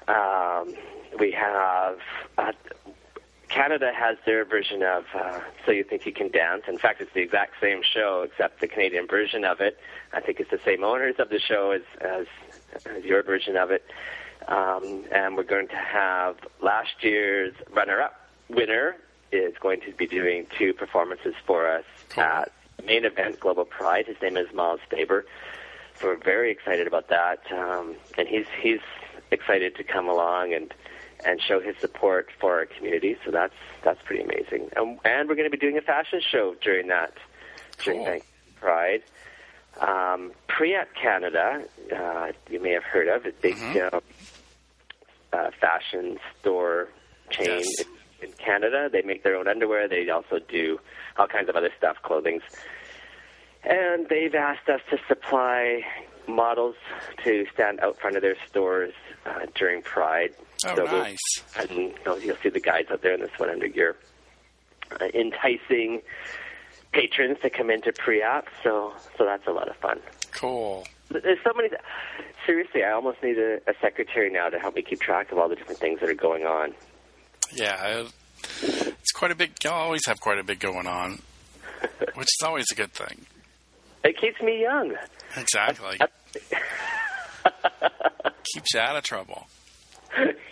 Um, 0.09 0.75
we 1.19 1.33
have 1.33 1.99
uh, 2.39 2.53
Canada 3.49 3.93
has 3.95 4.17
their 4.27 4.45
version 4.45 4.83
of 4.83 5.05
uh, 5.15 5.41
So 5.65 5.73
You 5.73 5.85
Think 5.85 6.05
You 6.05 6.13
Can 6.13 6.31
Dance. 6.31 6.65
In 6.69 6.79
fact, 6.79 7.01
it's 7.01 7.13
the 7.15 7.21
exact 7.21 7.55
same 7.61 7.81
show, 7.83 8.27
except 8.29 8.61
the 8.61 8.69
Canadian 8.69 9.07
version 9.07 9.45
of 9.45 9.61
it. 9.61 9.79
I 10.13 10.21
think 10.21 10.41
it's 10.41 10.51
the 10.51 10.61
same 10.65 10.83
owners 10.83 11.17
of 11.19 11.29
the 11.29 11.39
show 11.39 11.71
as 11.71 11.83
as, 12.01 12.27
as 12.87 13.05
your 13.05 13.23
version 13.23 13.57
of 13.57 13.71
it. 13.71 13.85
Um, 14.49 15.05
and 15.13 15.37
we're 15.37 15.45
going 15.45 15.69
to 15.69 15.77
have 15.77 16.37
last 16.63 17.03
year's 17.03 17.55
runner-up 17.73 18.26
winner 18.49 18.97
is 19.33 19.55
going 19.61 19.81
to 19.83 19.93
be 19.93 20.07
doing 20.07 20.47
two 20.59 20.73
performances 20.73 21.35
for 21.47 21.69
us 21.69 21.85
Cool. 22.11 22.25
at 22.25 22.53
main 22.85 23.05
event, 23.05 23.41
Global 23.41 23.65
Pride. 23.65 24.07
His 24.07 24.17
name 24.23 24.37
is 24.37 24.53
Miles 24.55 24.81
Faber. 24.91 25.27
So 26.01 26.09
we're 26.09 26.17
very 26.17 26.51
excited 26.51 26.87
about 26.87 27.09
that, 27.09 27.41
um, 27.51 27.97
and 28.19 28.29
he's 28.29 28.47
he's 28.61 28.81
excited 29.31 29.75
to 29.77 29.85
come 29.85 30.09
along 30.09 30.53
and 30.53 30.73
and 31.25 31.41
show 31.41 31.59
his 31.61 31.75
support 31.79 32.29
for 32.39 32.59
our 32.59 32.67
community. 32.67 33.17
So 33.25 33.31
that's 33.31 33.55
that's 33.83 34.01
pretty 34.05 34.23
amazing. 34.23 34.69
And, 34.77 34.99
and 35.05 35.29
we're 35.29 35.35
going 35.37 35.51
to 35.51 35.57
be 35.57 35.57
doing 35.57 35.79
a 35.79 35.83
fashion 35.83 36.21
show 36.21 36.55
during 36.63 36.89
that 36.89 37.15
during 37.83 38.05
Cool. 38.05 38.13
that 38.13 38.23
Pride. 38.61 39.03
Um, 39.81 40.33
Priape 40.49 40.95
Canada, 41.01 41.63
uh, 41.95 42.33
you 42.51 42.61
may 42.63 42.73
have 42.73 42.83
heard 42.85 43.09
of 43.09 43.27
it. 43.27 43.41
Big 43.43 43.57
Mhm. 43.57 43.93
uh, 43.93 44.01
uh, 45.37 45.51
fashion 45.61 46.19
store 46.41 46.89
chain 47.31 47.61
Yes. 47.61 47.85
In, 48.27 48.33
Canada. 48.35 48.89
They 48.93 49.03
make 49.03 49.23
their 49.23 49.37
own 49.37 49.49
underwear. 49.49 49.89
They 49.89 50.09
also 50.11 50.39
do 50.39 50.79
all 51.17 51.27
kinds 51.27 51.49
of 51.49 51.57
other 51.57 51.71
stuff, 51.77 51.97
clothings. 52.03 52.43
And 53.65 54.09
they've 54.09 54.35
asked 54.35 54.69
us 54.69 54.81
to 54.91 54.99
supply 55.09 55.83
models 56.29 56.75
to 57.25 57.47
stand 57.53 57.81
out 57.81 57.99
front 58.01 58.17
of 58.17 58.23
their 58.23 58.37
stores 58.49 58.93
uh, 59.25 59.47
during 59.55 59.83
Pride. 59.83 60.31
Oh, 60.67 60.75
So 60.77 60.85
we'll- 60.85 61.03
nice. 61.03 61.19
and 61.59 61.93
you'll 62.05 62.37
see 62.43 62.49
the 62.49 62.61
guys 62.61 62.87
out 62.91 63.03
there 63.03 63.15
in 63.15 63.21
the 63.21 63.31
sweat 63.37 63.51
under 63.51 63.69
gear, 63.69 63.97
uh, 65.01 65.07
enticing 65.15 66.03
patrons 66.93 67.39
to 67.43 67.51
come 67.51 67.71
into 67.71 67.93
Priape. 67.93 68.47
So, 68.63 68.93
so 69.19 69.25
that's 69.25 69.47
a 69.47 69.53
lot 69.53 69.69
of 69.69 69.77
fun. 69.77 70.01
Cool. 70.33 70.87
There's 71.11 71.39
so 71.45 71.53
many. 71.55 71.69
Seriously, 72.45 72.83
I 72.83 72.91
almost 72.93 73.23
need 73.23 73.39
a, 73.39 73.57
a 73.69 73.75
secretary 73.81 74.31
now 74.31 74.49
to 74.49 74.59
help 74.59 74.75
me 74.75 74.83
keep 74.83 75.01
track 75.01 75.31
of 75.33 75.39
all 75.39 75.49
the 75.49 75.55
different 75.57 75.79
things 75.81 76.01
that 76.01 76.09
are 76.09 76.15
going 76.15 76.45
on. 76.45 76.75
Yeah, 77.55 78.05
it's 78.63 79.13
quite 79.13 79.31
a 79.31 79.35
big. 79.35 79.53
Y'all 79.63 79.75
always 79.75 80.07
have 80.07 80.21
quite 80.21 80.39
a 80.39 80.45
bit 80.45 80.59
going 80.59 80.87
on, 80.87 81.21
which 82.15 82.29
is 82.29 82.43
always 82.45 82.67
a 82.73 82.75
good 82.75 82.93
thing. 82.93 83.27
It 84.05 84.19
keeps 84.21 84.41
me 84.41 84.61
young. 84.61 84.95
Exactly. 85.37 85.99
keeps 88.55 88.75
you 88.75 88.81
out 88.81 88.97
of 88.97 89.05
trouble. 89.05 89.47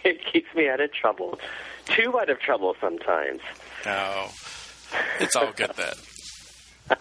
it 0.04 0.18
keeps 0.32 0.52
me 0.54 0.68
out 0.68 0.80
of 0.80 0.92
trouble. 0.92 1.38
Too 1.86 2.18
out 2.18 2.30
of 2.30 2.40
trouble 2.40 2.74
sometimes. 2.80 3.40
No, 3.84 4.28
it's 5.20 5.36
all 5.36 5.52
good 5.52 5.72
then. 5.76 6.96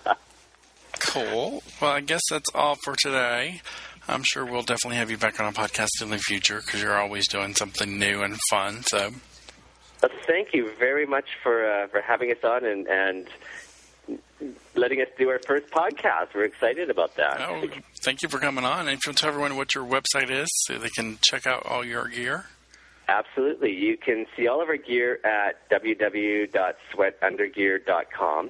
cool. 1.00 1.64
Well, 1.82 1.92
I 1.92 2.02
guess 2.02 2.22
that's 2.30 2.50
all 2.54 2.76
for 2.84 2.96
today. 3.02 3.62
I'm 4.08 4.24
sure 4.24 4.46
we'll 4.46 4.64
definitely 4.64 4.98
have 4.98 5.10
you 5.10 5.18
back 5.18 5.40
on 5.40 5.48
a 5.48 5.54
podcast 5.54 6.02
in 6.02 6.10
the 6.10 6.18
future 6.18 6.62
because 6.64 6.82
you're 6.82 7.00
always 7.00 7.28
doing 7.28 7.56
something 7.56 7.98
new 7.98 8.22
and 8.22 8.38
fun. 8.50 8.84
So, 8.84 9.12
well, 10.04 10.12
thank 10.28 10.54
you 10.54 10.70
very 10.78 11.06
much 11.06 11.38
for 11.42 11.66
uh, 11.66 11.88
for 11.88 12.02
having 12.02 12.30
us 12.32 12.44
on 12.44 12.66
and 12.66 12.86
and 12.88 13.28
letting 14.76 15.00
us 15.02 15.08
do 15.18 15.30
our 15.30 15.40
first 15.40 15.72
podcast. 15.72 16.36
We're 16.36 16.44
excited 16.44 16.90
about 16.90 17.16
that. 17.16 17.40
Oh, 17.40 17.64
thank 18.04 18.22
you 18.22 18.28
for 18.30 18.40
coming 18.40 18.66
on. 18.66 18.88
And 18.88 18.90
if 18.90 19.00
you 19.08 19.14
tell 19.14 19.30
everyone 19.30 19.56
what 19.56 19.74
your 19.74 19.86
website 19.86 20.30
is 20.30 20.50
so 20.66 20.78
they 20.78 20.90
can 20.90 21.20
check 21.22 21.48
out 21.48 21.66
all 21.66 21.86
your 21.86 22.10
gear. 22.10 22.48
Absolutely. 23.08 23.72
You 23.74 23.96
can 23.98 24.26
see 24.36 24.48
all 24.48 24.62
of 24.62 24.68
our 24.70 24.78
gear 24.78 25.20
at 25.24 25.70
www.sweatundergear.com. 25.70 28.50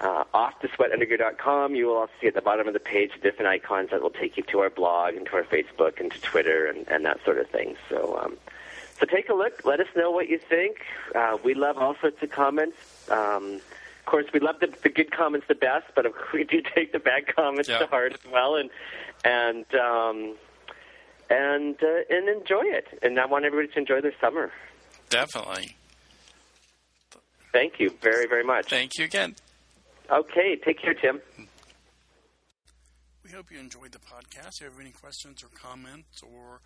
Uh, 0.00 0.24
off 0.34 0.58
to 0.60 0.66
sweatundergear.com, 0.68 1.76
you 1.76 1.86
will 1.86 1.96
also 1.96 2.12
see 2.20 2.26
at 2.26 2.34
the 2.34 2.42
bottom 2.42 2.66
of 2.66 2.74
the 2.74 2.80
page 2.80 3.12
different 3.22 3.48
icons 3.48 3.90
that 3.90 4.02
will 4.02 4.10
take 4.10 4.36
you 4.36 4.42
to 4.42 4.58
our 4.58 4.68
blog 4.68 5.14
and 5.14 5.24
to 5.26 5.34
our 5.34 5.44
Facebook 5.44 6.00
and 6.00 6.10
to 6.10 6.20
Twitter 6.20 6.66
and, 6.66 6.88
and 6.88 7.04
that 7.04 7.24
sort 7.24 7.38
of 7.38 7.48
thing. 7.48 7.76
So, 7.88 8.18
um, 8.22 8.36
so 8.98 9.06
take 9.06 9.28
a 9.28 9.34
look. 9.34 9.64
Let 9.64 9.80
us 9.80 9.88
know 9.96 10.10
what 10.10 10.28
you 10.28 10.38
think. 10.38 10.78
Uh, 11.14 11.36
we 11.44 11.54
love 11.54 11.78
all 11.78 11.96
sorts 12.00 12.22
of 12.22 12.30
comments. 12.30 12.76
Um, 13.10 13.60
of 14.00 14.06
course, 14.06 14.26
we 14.32 14.40
love 14.40 14.56
the, 14.60 14.72
the 14.82 14.88
good 14.88 15.10
comments 15.10 15.46
the 15.48 15.54
best, 15.54 15.86
but 15.96 16.06
we 16.32 16.44
do 16.44 16.62
take 16.74 16.92
the 16.92 16.98
bad 16.98 17.34
comments 17.34 17.68
yeah. 17.68 17.78
to 17.78 17.86
heart 17.86 18.12
as 18.12 18.30
well, 18.30 18.56
and 18.56 18.70
and 19.24 19.64
um, 19.74 20.36
and 21.30 21.76
uh, 21.82 22.14
and 22.14 22.28
enjoy 22.28 22.64
it. 22.64 22.86
And 23.02 23.18
I 23.18 23.26
want 23.26 23.44
everybody 23.44 23.72
to 23.72 23.78
enjoy 23.78 24.00
their 24.00 24.14
summer. 24.20 24.52
Definitely. 25.10 25.76
Thank 27.52 27.78
you 27.78 27.90
very 28.00 28.26
very 28.26 28.44
much. 28.44 28.66
Thank 28.68 28.98
you 28.98 29.04
again. 29.04 29.36
Okay, 30.10 30.56
take 30.62 30.82
care, 30.82 30.94
Tim. 30.94 31.20
We 33.24 33.30
hope 33.30 33.50
you 33.50 33.58
enjoyed 33.58 33.92
the 33.92 34.00
podcast. 34.00 34.56
If 34.56 34.60
you 34.60 34.66
have 34.66 34.80
any 34.80 34.90
questions 34.90 35.42
or 35.42 35.48
comments 35.58 36.22
or 36.22 36.60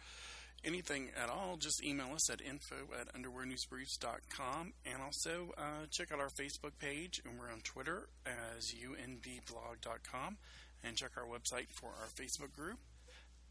anything 0.65 1.11
at 1.21 1.29
all, 1.29 1.57
just 1.57 1.85
email 1.85 2.13
us 2.15 2.31
at 2.31 2.41
info 2.41 2.77
at 3.01 3.13
underwearnewsbriefs.com. 3.15 4.73
And 4.87 5.03
also 5.03 5.53
uh, 5.57 5.87
check 5.91 6.13
out 6.13 6.21
our 6.21 6.31
Facebook 6.31 6.79
page, 6.79 7.21
and 7.25 7.39
we're 7.39 7.51
on 7.51 7.61
Twitter 7.61 8.09
as 8.27 8.73
unbblog.com. 8.73 10.37
And 10.85 10.97
check 10.97 11.11
our 11.17 11.25
website 11.25 11.67
for 11.81 11.89
our 11.89 12.09
Facebook 12.19 12.53
group. 12.53 12.79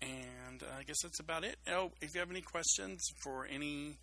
And 0.02 0.62
uh, 0.62 0.80
I 0.80 0.84
guess 0.84 0.98
that's 1.02 1.20
about 1.20 1.44
it. 1.44 1.58
Oh, 1.70 1.92
if 2.02 2.14
you 2.14 2.20
have 2.20 2.32
any 2.32 2.42
questions 2.42 3.02
for 3.22 3.48
any 3.50 3.98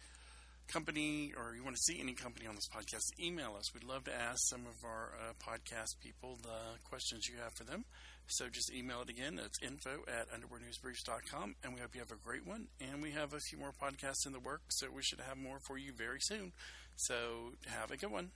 company 0.69 1.33
or 1.37 1.55
you 1.55 1.63
want 1.63 1.77
to 1.77 1.83
see 1.83 2.01
any 2.01 2.15
company 2.15 2.47
on 2.47 2.55
this 2.55 2.69
podcast, 2.69 3.05
email 3.23 3.55
us. 3.57 3.73
We'd 3.75 3.85
love 3.85 4.05
to 4.05 4.15
ask 4.15 4.39
some 4.49 4.67
of 4.67 4.85
our 4.85 5.13
uh, 5.15 5.33
podcast 5.43 6.01
people 6.03 6.39
the 6.43 6.79
questions 6.89 7.29
you 7.29 7.37
have 7.43 7.53
for 7.55 7.65
them. 7.65 7.85
So 8.27 8.49
just 8.49 8.73
email 8.73 9.03
it 9.03 9.11
again. 9.11 9.41
It's 9.45 9.63
info 9.63 10.03
at 10.09 10.29
underwearnewsbriefs.com. 10.31 11.57
And 11.63 11.75
we 11.75 11.81
hope 11.81 11.95
you 11.95 12.01
have 12.01 12.11
a 12.11 12.17
great 12.17 12.47
one. 12.47 12.69
And 12.81 13.03
we 13.03 13.13
have 13.13 13.33
a 13.33 13.41
few 13.41 13.59
more 13.59 13.73
podcasts 13.73 14.27
in 14.27 14.33
the 14.33 14.41
works, 14.41 14.79
so 14.79 14.89
we 14.91 15.03
should 15.03 15.21
have 15.21 15.37
more 15.37 15.59
for 15.67 15.79
you 15.79 15.93
very 15.97 16.21
soon. 16.21 16.53
So 16.97 17.53
have 17.67 17.91
a 17.91 17.97
good 17.97 18.11
one. 18.11 18.31